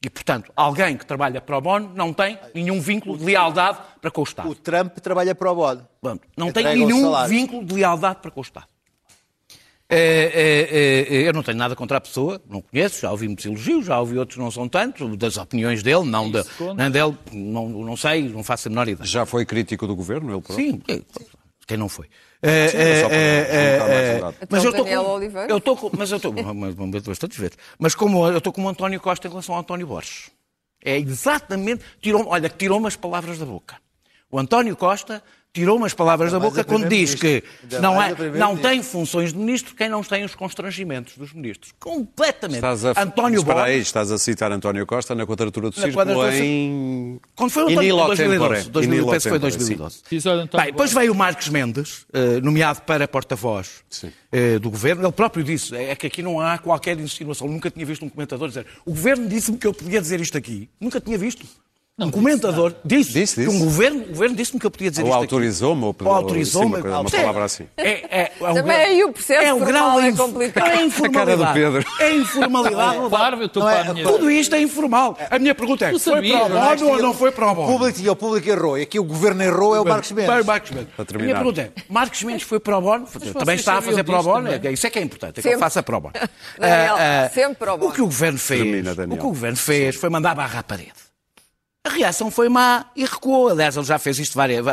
[0.04, 4.10] E, portanto, alguém que trabalha para o bono não tem nenhum vínculo de lealdade para
[4.10, 4.48] com o Estado.
[4.48, 5.86] O Trump trabalha para o bono.
[6.00, 8.66] Pronto, não tem nenhum vínculo de lealdade para com o Estado.
[9.94, 13.44] É, é, é, eu não tenho nada contra a pessoa, não conheço, já ouvi muitos
[13.44, 16.42] elogios, já ouvi outros não são tantos, das opiniões dele, não, de,
[16.74, 19.06] nem dele, não, não sei, não faço a menor ideia.
[19.06, 20.66] Já foi crítico do governo, ele próprio?
[20.66, 20.82] Sim,
[21.66, 22.06] quem não foi?
[22.42, 24.90] É, é, é, mas eu estou com,
[25.48, 26.32] eu estou com, mas eu estou
[27.06, 27.56] bastante vezes.
[27.78, 30.30] Mas como eu estou como António Costa em relação ao António Borges.
[30.84, 33.76] É exatamente, tirou, olha, tirou-me as palavras da boca.
[34.32, 35.22] O António Costa
[35.52, 37.44] tirou umas palavras da boca quando diz que
[37.82, 41.74] não, é, não tem funções de ministro quem não tem os constrangimentos dos ministros.
[41.78, 42.56] Completamente.
[42.56, 43.62] Estás a, António Borges...
[43.62, 47.20] aí, estás a citar António Costa na quadratura do círculo em...
[47.36, 48.70] Quando foi o António, 2012.
[48.70, 50.02] 2012 foi 2012.
[50.56, 55.04] Bem, depois veio o Marcos Mendes, uh, nomeado para porta-voz uh, do governo.
[55.04, 57.46] Ele próprio disse, é que aqui não há qualquer insinuação.
[57.46, 60.70] Nunca tinha visto um comentador dizer o governo disse-me que eu podia dizer isto aqui.
[60.80, 61.46] Nunca tinha visto.
[62.06, 63.56] Um comentador disse, Disse, que disse.
[63.56, 66.04] um governo, o governo disse-me que eu podia dizer Ou isto autorizou-me, ou, aqui.
[66.04, 66.76] Ou autorizou-me.
[66.76, 67.66] uma, uma palavra assim.
[67.76, 70.66] É, é, é o Também grau- aí o processo é formal grau é complicado.
[70.70, 71.42] É informalidade.
[71.42, 71.92] A cara do Pedro.
[72.00, 72.98] É informalidade.
[73.12, 74.06] Claro, eu estou Não é- para a minha...
[74.06, 75.18] Tudo isto é informal.
[75.30, 76.76] A minha pergunta é: foi para o não é?
[76.76, 77.72] bono ou não foi para o O bono?
[77.78, 78.78] público, e o público errou.
[78.78, 80.30] E aqui o governo errou, é o Marcos Mendes.
[80.30, 80.88] Para o Marcos Mendes.
[80.98, 81.24] A terminar.
[81.26, 83.06] minha pergunta é: Marcos Mendes foi para o bono?
[83.38, 84.48] Também está a fazer para o bono?
[84.50, 84.70] também?
[84.70, 86.14] É- Isso é que é importante, é que ele faça para o bono.
[86.58, 87.90] Daniel, Ah, ah, sempre para o bono.
[87.90, 89.16] O que o governo fez, Termina, Daniel.
[89.16, 90.92] o que o governo fez foi mandar barra à parede.
[91.84, 93.48] A reação foi má e recuou.
[93.48, 94.64] Aliás, ele já fez isto várias,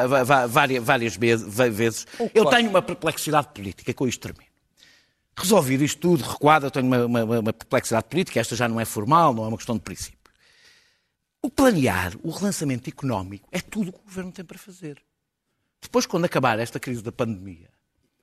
[0.48, 1.48] várias, várias vezes.
[1.72, 2.06] vezes.
[2.34, 4.50] Eu tenho uma perplexidade política, com isto termino.
[5.36, 8.86] Resolvido isto tudo, recuado, eu tenho uma, uma- uma perplexidade política, esta já não é
[8.86, 10.20] formal, não é uma questão de princípio.
[11.42, 15.02] O planear, o relançamento económico, é tudo o que o governo tem para fazer.
[15.82, 17.70] Depois, quando acabar esta crise da pandemia,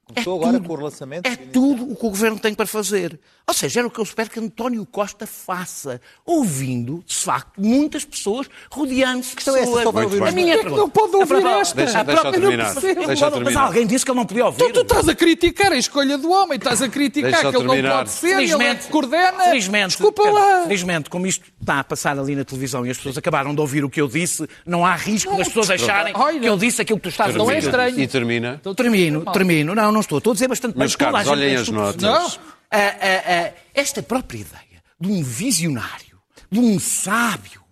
[0.08, 0.66] Começou é agora tudo.
[0.68, 1.28] com o relançamento.
[1.28, 3.18] É tudo o que o governo tem para fazer.
[3.48, 8.04] Ou seja, era o que eu espero que António Costa faça, ouvindo, de facto, muitas
[8.04, 9.82] pessoas, rodeando-se de é essa, pessoas.
[9.84, 11.74] só vai ouvir a minha que não pode ouvir A própria- esta?
[11.76, 12.72] Deixa- a própria- terminar.
[12.72, 13.62] percebo, Deixa Mas terminar.
[13.66, 14.58] alguém disse que ele não podia ouvir.
[14.58, 17.64] Tu, tu estás a criticar a escolha do homem, estás a criticar Deixa que ele
[17.64, 17.96] não terminar.
[17.98, 19.44] pode ser, ele é Felizmente, que coordena.
[19.44, 20.62] felizmente, Desculpa lá.
[20.64, 23.84] felizmente, como isto está a passar ali na televisão e as pessoas acabaram de ouvir
[23.84, 26.98] o que eu disse, não há risco das pessoas acharem Olha, que eu disse aquilo
[26.98, 27.68] que tu estás a não é dizer.
[27.68, 28.00] estranho.
[28.00, 28.56] E termina.
[28.60, 29.34] Então, Termino, normal.
[29.34, 29.74] termino.
[29.74, 30.18] Não, não estou.
[30.18, 30.94] Estou a dizer bastante Meus.
[30.94, 32.02] Toda a caros, olhem as notas.
[32.02, 32.26] Não.
[32.70, 36.18] Ah, ah, ah, esta própria ideia de um visionário,
[36.50, 37.62] de um sábio,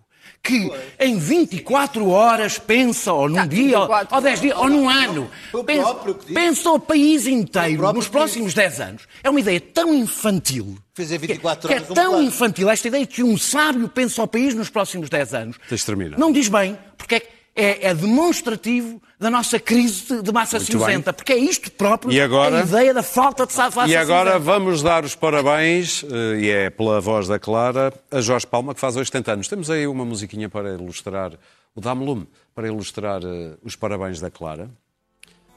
[0.42, 0.70] que
[1.00, 5.30] em 24 horas pensa, ou num dia, ou, 24 ou 10 dias, ou num ano,
[5.64, 5.94] pensa,
[6.34, 9.02] que o país inteiro nos que próximos 10 anos.
[9.22, 10.76] É uma ideia tão infantil.
[10.94, 12.28] Fez em 24 que é horas um tão plano.
[12.28, 15.56] infantil esta ideia que um sábio pensa o país nos próximos 10 anos.
[15.68, 16.18] De.
[16.18, 17.22] Não diz bem, porque é,
[17.56, 22.20] é- é demonstrativo da nossa crise de- massa Muito cinzenta, porque é isto próprio, E
[22.20, 22.58] agora?
[22.60, 24.44] a ideia da falta de sa- massa E agora cinzenta.
[24.44, 28.80] vamos dar os parabéns, eh, e é pela voz da Clara, a Jorge Palma, que
[28.80, 29.48] faz hoje 70 anos.
[29.48, 31.32] Temos aí uma musiquinha para ilustrar,
[31.74, 34.68] o Dame Lume, para ilustrar eh, os parabéns da Clara.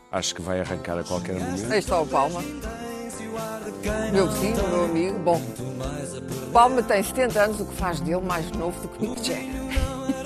[0.10, 1.70] Acho que vai arrancar a qualquer momento.
[1.70, 2.42] Aí está o Palma.
[4.14, 5.20] Meu vizinho, meu amigo.
[5.20, 5.42] Bom,
[6.54, 9.57] Palma tem 70 anos, o que faz dele mais novo do que Mick Jagger.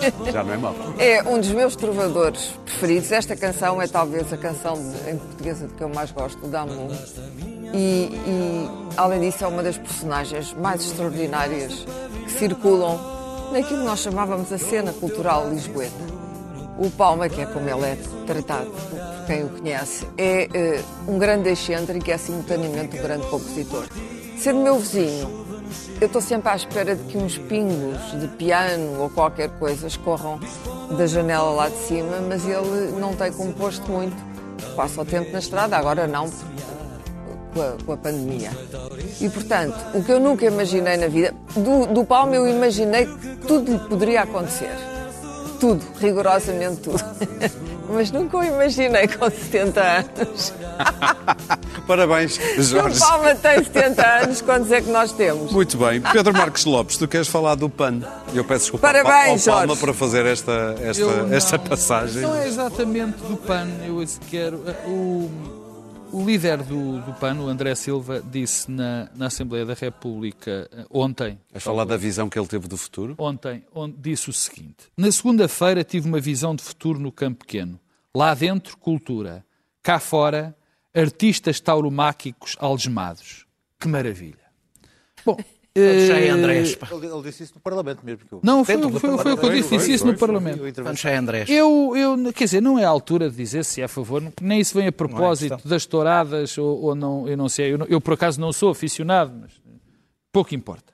[0.32, 0.76] Já não é mal.
[0.98, 3.12] É um dos meus trovadores preferidos.
[3.12, 6.48] Esta canção é talvez a canção de- em portuguesa de que eu mais gosto, o
[6.50, 6.90] Damu.
[7.74, 11.86] E, e, além disso, é uma das personagens mais extraordinárias
[12.26, 13.00] que circulam
[13.52, 16.12] naquilo que nós chamávamos a cena cultural lisboeta.
[16.78, 21.20] O Palma, que é como ele é tratado por quem o conhece, é eh, um
[21.20, 23.86] grande excêntrico e é simultaneamente um grande compositor.
[24.38, 25.46] Sendo meu vizinho,
[26.00, 30.40] eu estou sempre à espera de que uns pingos de piano ou qualquer coisa escorram
[30.98, 34.16] da janela lá de cima, mas ele não tem composto muito.
[34.76, 36.30] Passa o tempo na estrada, agora não,
[37.54, 38.52] com a, com a pandemia.
[39.20, 43.72] E, portanto, o que eu nunca imaginei na vida, do, do eu imaginei que tudo
[43.72, 44.76] lhe poderia acontecer.
[45.60, 47.04] Tudo, rigorosamente tudo.
[47.90, 50.54] Mas nunca o imaginei com 70 anos.
[51.88, 53.00] Parabéns, O Jorge.
[53.00, 55.52] Palma tem 70 anos, quantos é que nós temos?
[55.52, 56.02] Muito bem.
[56.02, 58.00] Pedro Marques Lopes, tu queres falar do PAN?
[58.34, 59.82] Eu peço desculpa Parabéns, ao Palma Jorge.
[59.82, 62.22] para fazer esta, esta, Eu não- esta passagem.
[62.22, 64.58] Não é exatamente do PAN, eu quero.
[64.88, 65.30] O,
[66.12, 70.86] o líder do, do PAN, o André Silva, disse na, na Assembleia da República eh,
[70.90, 73.16] ontem, A falar da visão que ele teve do futuro?
[73.18, 77.80] ontem, onde disse o seguinte: Na segunda-feira tive uma visão de futuro no campo pequeno.
[78.16, 79.46] Lá dentro, cultura.
[79.82, 80.56] Cá fora,
[80.94, 83.46] artistas tauromáquicos algemados.
[83.80, 84.36] Que maravilha.
[85.26, 85.38] Bom.
[85.78, 86.78] Já é eh, Andrés.
[86.92, 88.26] Ele, ele disse isso no Parlamento mesmo.
[88.26, 88.40] Que eu...
[88.44, 90.62] Não, foi, foi, foi o que eu disse, foi, disse isso no Parlamento.
[91.08, 91.50] é Andrés.
[91.50, 94.60] Eu, eu, quer dizer, não é a altura de dizer se é a favor, nem
[94.60, 95.70] isso vem a propósito questão.
[95.70, 97.74] das touradas ou, ou não, eu não sei.
[97.74, 99.52] Eu, eu, por acaso não sou aficionado, mas
[100.32, 100.92] pouco importa.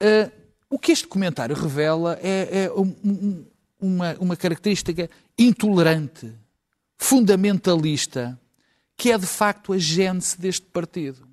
[0.00, 0.30] Ah,
[0.68, 3.44] o que este comentário revela é, é um- um-
[3.80, 6.32] uma, uma característica intolerante,
[6.96, 8.38] fundamentalista,
[8.96, 11.26] que é de facto a gênese deste partido.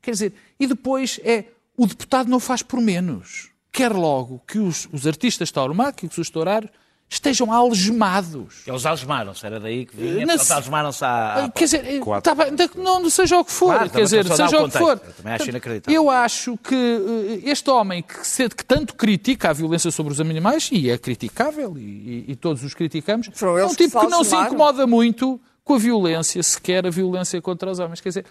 [0.00, 1.44] Quer dizer, e depois é
[1.78, 3.48] o deputado não faz por menos.
[3.72, 6.70] Quer logo que os, os artistas tauromáquicos, os tourários,
[7.10, 8.62] estejam algemados.
[8.66, 10.26] Eles algemaram-se, era daí que vinha.
[10.26, 11.44] Na- Eles algemaram-se à.
[11.44, 12.34] à- Quer dizer, Quatro.
[12.34, 14.76] tá bem, da- não seja o que for, Claro, quer dizer, seja o o que
[14.78, 15.00] for.
[15.06, 15.94] Eu também acho inacreditável.
[16.02, 20.20] Eu acho que eh, este homem que, se- que tanto critica a violência sobre os
[20.20, 24.04] animais, e é criticável, e, e- e todos os criticamos, é um que tipo se
[24.06, 28.00] que não se incomoda muito com a violência, sequer a violência contra os homens.
[28.00, 28.24] Quer dizer,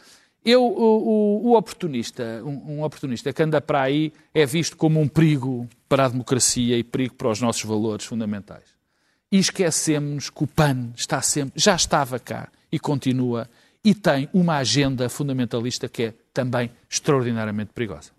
[0.46, 0.70] eu, o,
[1.44, 5.68] o- o oportunista, um, um oportunista que anda para aí é visto como um perigo
[5.90, 8.64] para a democracia e perigo para os nossos valores fundamentais.
[9.32, 13.50] E esquecemos que o PAN está sempre, já estava cá e continua
[13.84, 18.12] e tem uma agenda fundamentalista que é também extraordinariamente perigosa.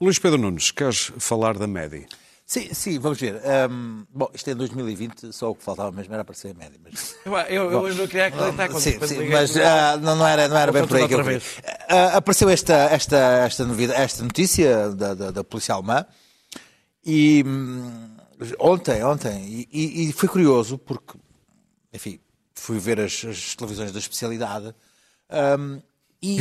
[0.00, 2.06] Luís Pedro Nunes, queres falar da MEDI?
[2.46, 3.40] Sim, sim, vamos ver.
[3.46, 6.78] Ahm, bom, isto é em 2020, só o que faltava mesmo era aparecer a média.
[6.82, 7.16] Mas...
[7.24, 7.32] Eu,
[7.72, 10.70] eu, eu não queria acreditar quando Sim, sim, mas ah, não, não era, não era
[10.70, 11.48] bem por aí que eu outra queria.
[11.88, 16.04] Ah, apareceu esta, esta, esta, novidade, esta notícia da, da, da polícia alemã
[17.04, 18.14] e hum,
[18.58, 21.18] ontem, ontem, e, e- foi curioso porque,
[21.94, 22.20] enfim,
[22.54, 24.74] fui ver as, as televisões da especialidade
[25.58, 25.80] hum,
[26.20, 26.38] e,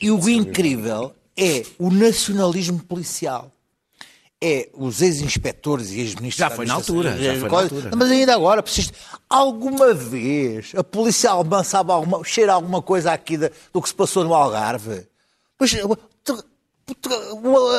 [0.00, 3.52] e o incrível é o nacionalismo policial.
[4.44, 6.34] É os ex-inspectores e ex-ministros.
[6.36, 7.90] Já foi na altura, já foi na altura.
[7.96, 8.90] Mas ainda agora, preciso.
[9.30, 13.94] Alguma vez a polícia alemã sabe alguma, cheira alguma coisa aqui da- do que se
[13.94, 15.06] passou no Algarve?
[15.56, 15.72] Pois,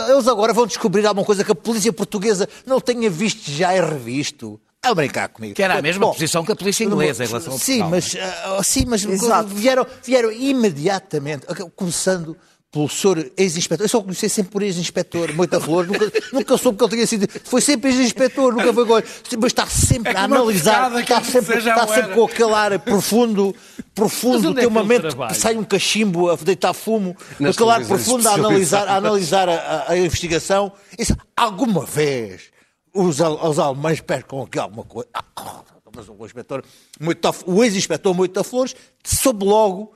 [0.09, 3.81] eles agora vão descobrir alguma coisa que a polícia portuguesa não tenha visto já e
[3.81, 4.59] revisto.
[4.81, 5.53] A brincar comigo.
[5.55, 7.89] Que era a mesma Bom, posição que a polícia inglesa em relação ao Sim, Portugal,
[7.89, 8.15] mas,
[8.59, 9.47] ah, sim, mas Exato.
[9.47, 11.45] vieram, vieram imediatamente,
[11.75, 12.35] começando
[12.73, 13.85] pelo senhor ex-inspetor.
[13.85, 17.07] Eu só o conheci sempre por ex-inspetor, Moita Flor, nunca, nunca soube que ele tinha
[17.07, 17.27] sido.
[17.45, 19.05] Foi sempre ex-inspetor, nunca foi agora.
[19.37, 23.55] Mas está sempre É a analisar, está sempre, está sempre com aquele ar profundo,
[23.93, 25.33] profundo, é tem um que ele momento trabalha?
[25.33, 29.47] que sai um cachimbo a deitar fumo, Nas aquele ar profundo a analisar, a, analisar
[29.49, 30.71] a, a- a investigação.
[30.97, 32.51] Isso, alguma vez
[32.91, 35.07] os, os alemães percam aqui alguma coisa.
[35.13, 35.61] Ah,
[35.95, 36.63] Mas o inspetor,
[36.99, 39.93] Moita- o ex-inspetor Moita Flores soube logo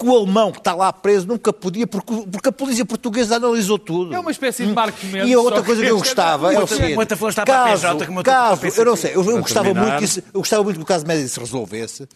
[0.00, 3.78] que o alemão que está lá preso nunca podia, porque, porque a polícia portuguesa analisou
[3.78, 4.14] tudo.
[4.14, 6.58] É uma espécie de Marco Mendes, E a outra coisa que que eu gostava é
[6.58, 6.96] o seguinte:
[7.44, 7.82] caso,
[8.24, 9.86] caso, para o eu não sei, eu, eu gostava terminar.
[9.86, 12.08] muito que isso, eu gostava muito que o caso médio se resolvesse,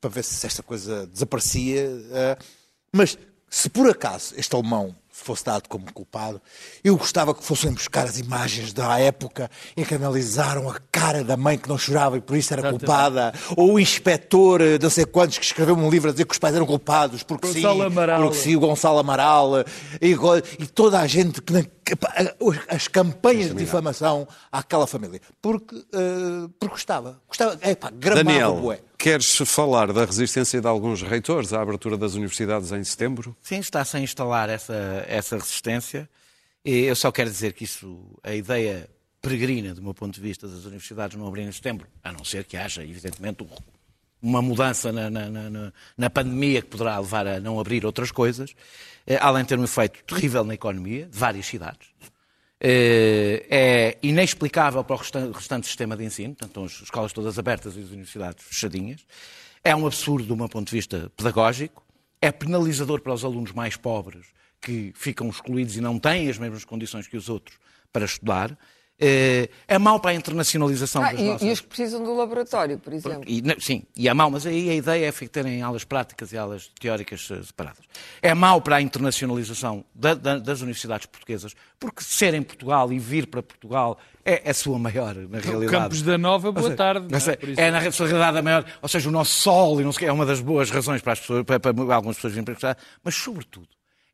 [0.00, 1.90] para ver se esta coisa desaparecia.
[2.12, 2.36] eh,
[2.92, 3.18] mas
[3.50, 6.40] se por acaso este alemão fosse dado como culpado,
[6.82, 11.36] eu gostava que fossem buscar as imagens da época em que analisaram a cara da
[11.36, 15.04] mãe que não chorava e por isso era culpada, ou o inspetor, eh, não sei
[15.04, 17.86] quantos, que escreveu um livro a dizer que os pais eram culpados, porque Gonçalo sim,
[17.86, 18.22] Amaral.
[18.22, 19.64] porque sim, o Gonçalo Amaral, eh,
[20.00, 20.12] e,
[20.58, 22.12] e toda a gente, que pá,
[22.68, 28.54] as campanhas de difamação àquela família, porque, eh, porque gostava, gostava, é pá, gramava Daniel,
[28.56, 28.80] bué.
[29.02, 33.36] Queres falar da resistência de alguns reitores à abertura das universidades em setembro?
[33.42, 36.08] Sim, está-se a instalar essa, essa resistência.
[36.64, 38.88] E eu só quero dizer que isso, a ideia
[39.20, 42.44] peregrina, do meu ponto de vista, das universidades não abrirem em setembro, a não ser
[42.44, 43.44] que haja, evidentemente,
[44.22, 48.54] uma mudança na, na- na- na- pandemia que poderá levar a não abrir outras coisas,
[49.04, 51.88] eh, além de ter um efeito terrível na economia de várias cidades.
[52.64, 57.76] Eh, É inexplicável para o restan- restante sistema de ensino, portanto, as escolas todas abertas
[57.76, 59.04] e as universidades fechadinhas.
[59.64, 61.84] É um absurdo do meu ponto de vista pedagógico.
[62.20, 64.26] É penalizador para os alunos mais pobres
[64.60, 67.58] que ficam excluídos e não têm as mesmas condições que os outros
[67.92, 68.56] para estudar.
[69.00, 71.42] Eh, É mau para a internacionalização Ah, das e, nossas...
[71.48, 73.24] e os que precisam do laboratório, por exemplo.
[73.26, 76.36] E, não, sim, e é mau, mas aí a ideia é terem aulas práticas e
[76.38, 77.84] aulas teóricas eh, separadas.
[78.20, 82.98] É mau para a internacionalização da- da- das universidades portuguesas, porque ser em Portugal e
[82.98, 85.72] vir para Portugal é a sua maior, na realidade.
[85.82, 87.20] Campos da Nova, boa seja, tarde.
[87.20, 90.06] seja, É, na sua realidade a maior, ou seja, o nosso sol e não sei
[90.06, 92.76] é uma das boas razões para, as pessoas, para, para algumas pessoas virem para cá,
[93.02, 93.66] mas sobretudo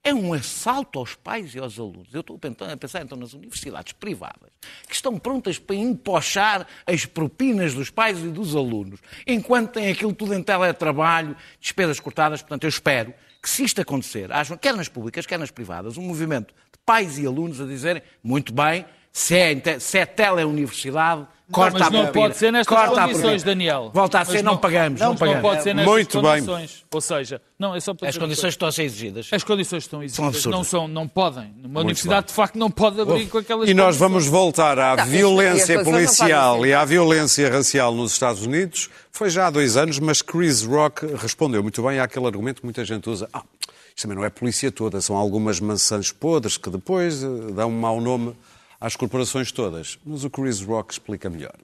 [0.05, 2.09] é um assalto aos pais e aos alunos.
[2.13, 4.51] Eu estou a pensar- então nas universidades privadas
[4.87, 10.15] que estão prontas para empochar as propinas dos pais e dos alunos, enquanto têm aquilo
[10.15, 12.41] tudo em teletrabalho, despesas cortadas.
[12.41, 16.03] Portanto, eu espero que se isto acontecer, haja, quer nas públicas, quer nas privadas, um
[16.03, 21.79] movimento de pais e alunos a dizerem muito bem, se é, se é teleuniversidade, corta
[21.79, 23.43] mas a não pode ser nestas corta condições.
[23.43, 23.91] Daniel.
[23.95, 25.41] Volta a ser, não, pagamos, não, Não, pagamos.
[25.43, 26.31] pode ser nestas Muito bem.
[26.33, 26.85] condições.
[26.93, 29.29] Ou seja, não, é só para As condições estão a ser exigidas.
[29.33, 30.59] As condições estão exigidas, absurdas.
[30.59, 31.55] não, são, não podem.
[31.65, 33.99] Uma universidade, de facto, não pode abrir com aquelas E nós condições.
[34.11, 38.89] vamos voltar à Não, violência não policial e à violência racial nos Estados Unidos.
[39.11, 42.85] Foi já há dois anos, mas Chris Rock respondeu muito bem àquele argumento que muita
[42.85, 43.29] gente usa.
[43.33, 43.43] Ah,
[43.89, 47.81] isto também não é polícia toda, são algumas maçãs podres que depois eh, dão um
[47.81, 48.33] mau nome
[48.81, 49.99] às corporações todas.
[50.05, 51.57] Mas o Chris Rock explica melhor.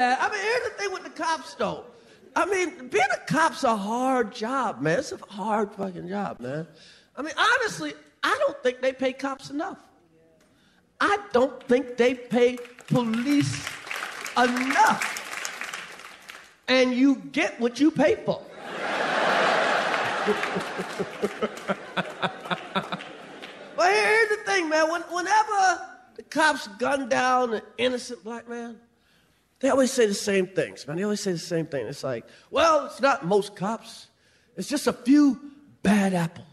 [0.00, 1.84] Uh, I mean, here's the thing with the cops, though.
[2.34, 4.98] I mean, being a cop's a hard job, man.
[4.98, 6.66] It's a hard fucking job, man.
[7.16, 9.78] I mean, honestly, I don't think they pay cops enough.
[11.00, 12.56] I don't think they pay
[12.88, 13.66] police
[14.36, 15.16] enough.
[16.68, 18.40] And you get what you pay for.
[23.76, 24.90] But here- here's the thing, man.
[24.90, 25.86] When, whenever
[26.16, 28.78] the cops gun down an innocent black man,
[29.60, 30.96] they always say the same things, man.
[30.96, 31.86] They always say the same thing.
[31.86, 34.08] It's like, well, it's not most cops.
[34.56, 35.40] It's just a few
[35.82, 36.46] bad apples.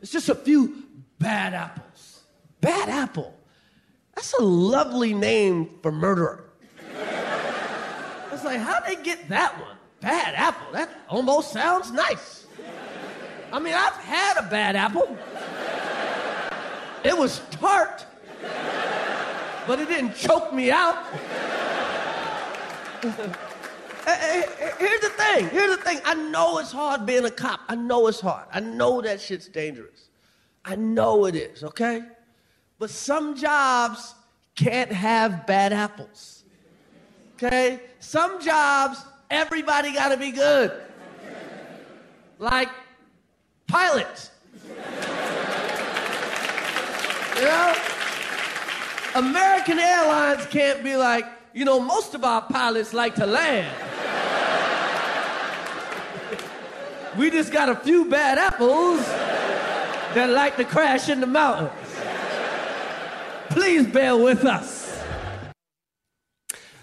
[0.00, 0.84] It's just a few
[1.18, 2.22] bad apples.
[2.60, 3.34] Bad apple.
[4.14, 6.50] That's a lovely name for murderer.
[8.32, 9.76] It's like, how'd they get that one?
[10.00, 10.72] Bad apple.
[10.72, 12.46] That almost sounds nice.
[13.52, 15.16] I mean, I've had a bad apple.
[17.04, 18.06] It was tart.
[19.66, 21.04] but it didn't choke me out.
[23.02, 25.48] Here's the thing.
[25.50, 26.00] Here's the thing.
[26.04, 27.60] I know it's hard being a cop.
[27.68, 28.46] I know it's hard.
[28.52, 30.08] I know that shit's dangerous.
[30.64, 32.02] I know it is, okay?
[32.78, 34.14] But some jobs
[34.54, 36.44] can't have bad apples.
[37.34, 37.80] Okay?
[37.98, 40.72] Some jobs, everybody got to be good.
[42.38, 42.68] Like
[43.66, 44.30] pilots.
[47.42, 47.74] You know?
[49.16, 53.66] American Airlines can't be like, you know, most of our pilots like to land.
[57.18, 59.04] we just got a few bad apples
[60.14, 61.72] that like to crash in the mountains.
[63.50, 64.80] Please bear with us.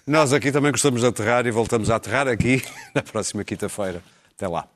[0.05, 2.61] Nós aqui também gostamos de aterrar e voltamos a aterrar aqui
[2.93, 4.01] na próxima quinta-feira.
[4.35, 4.67] Até lá.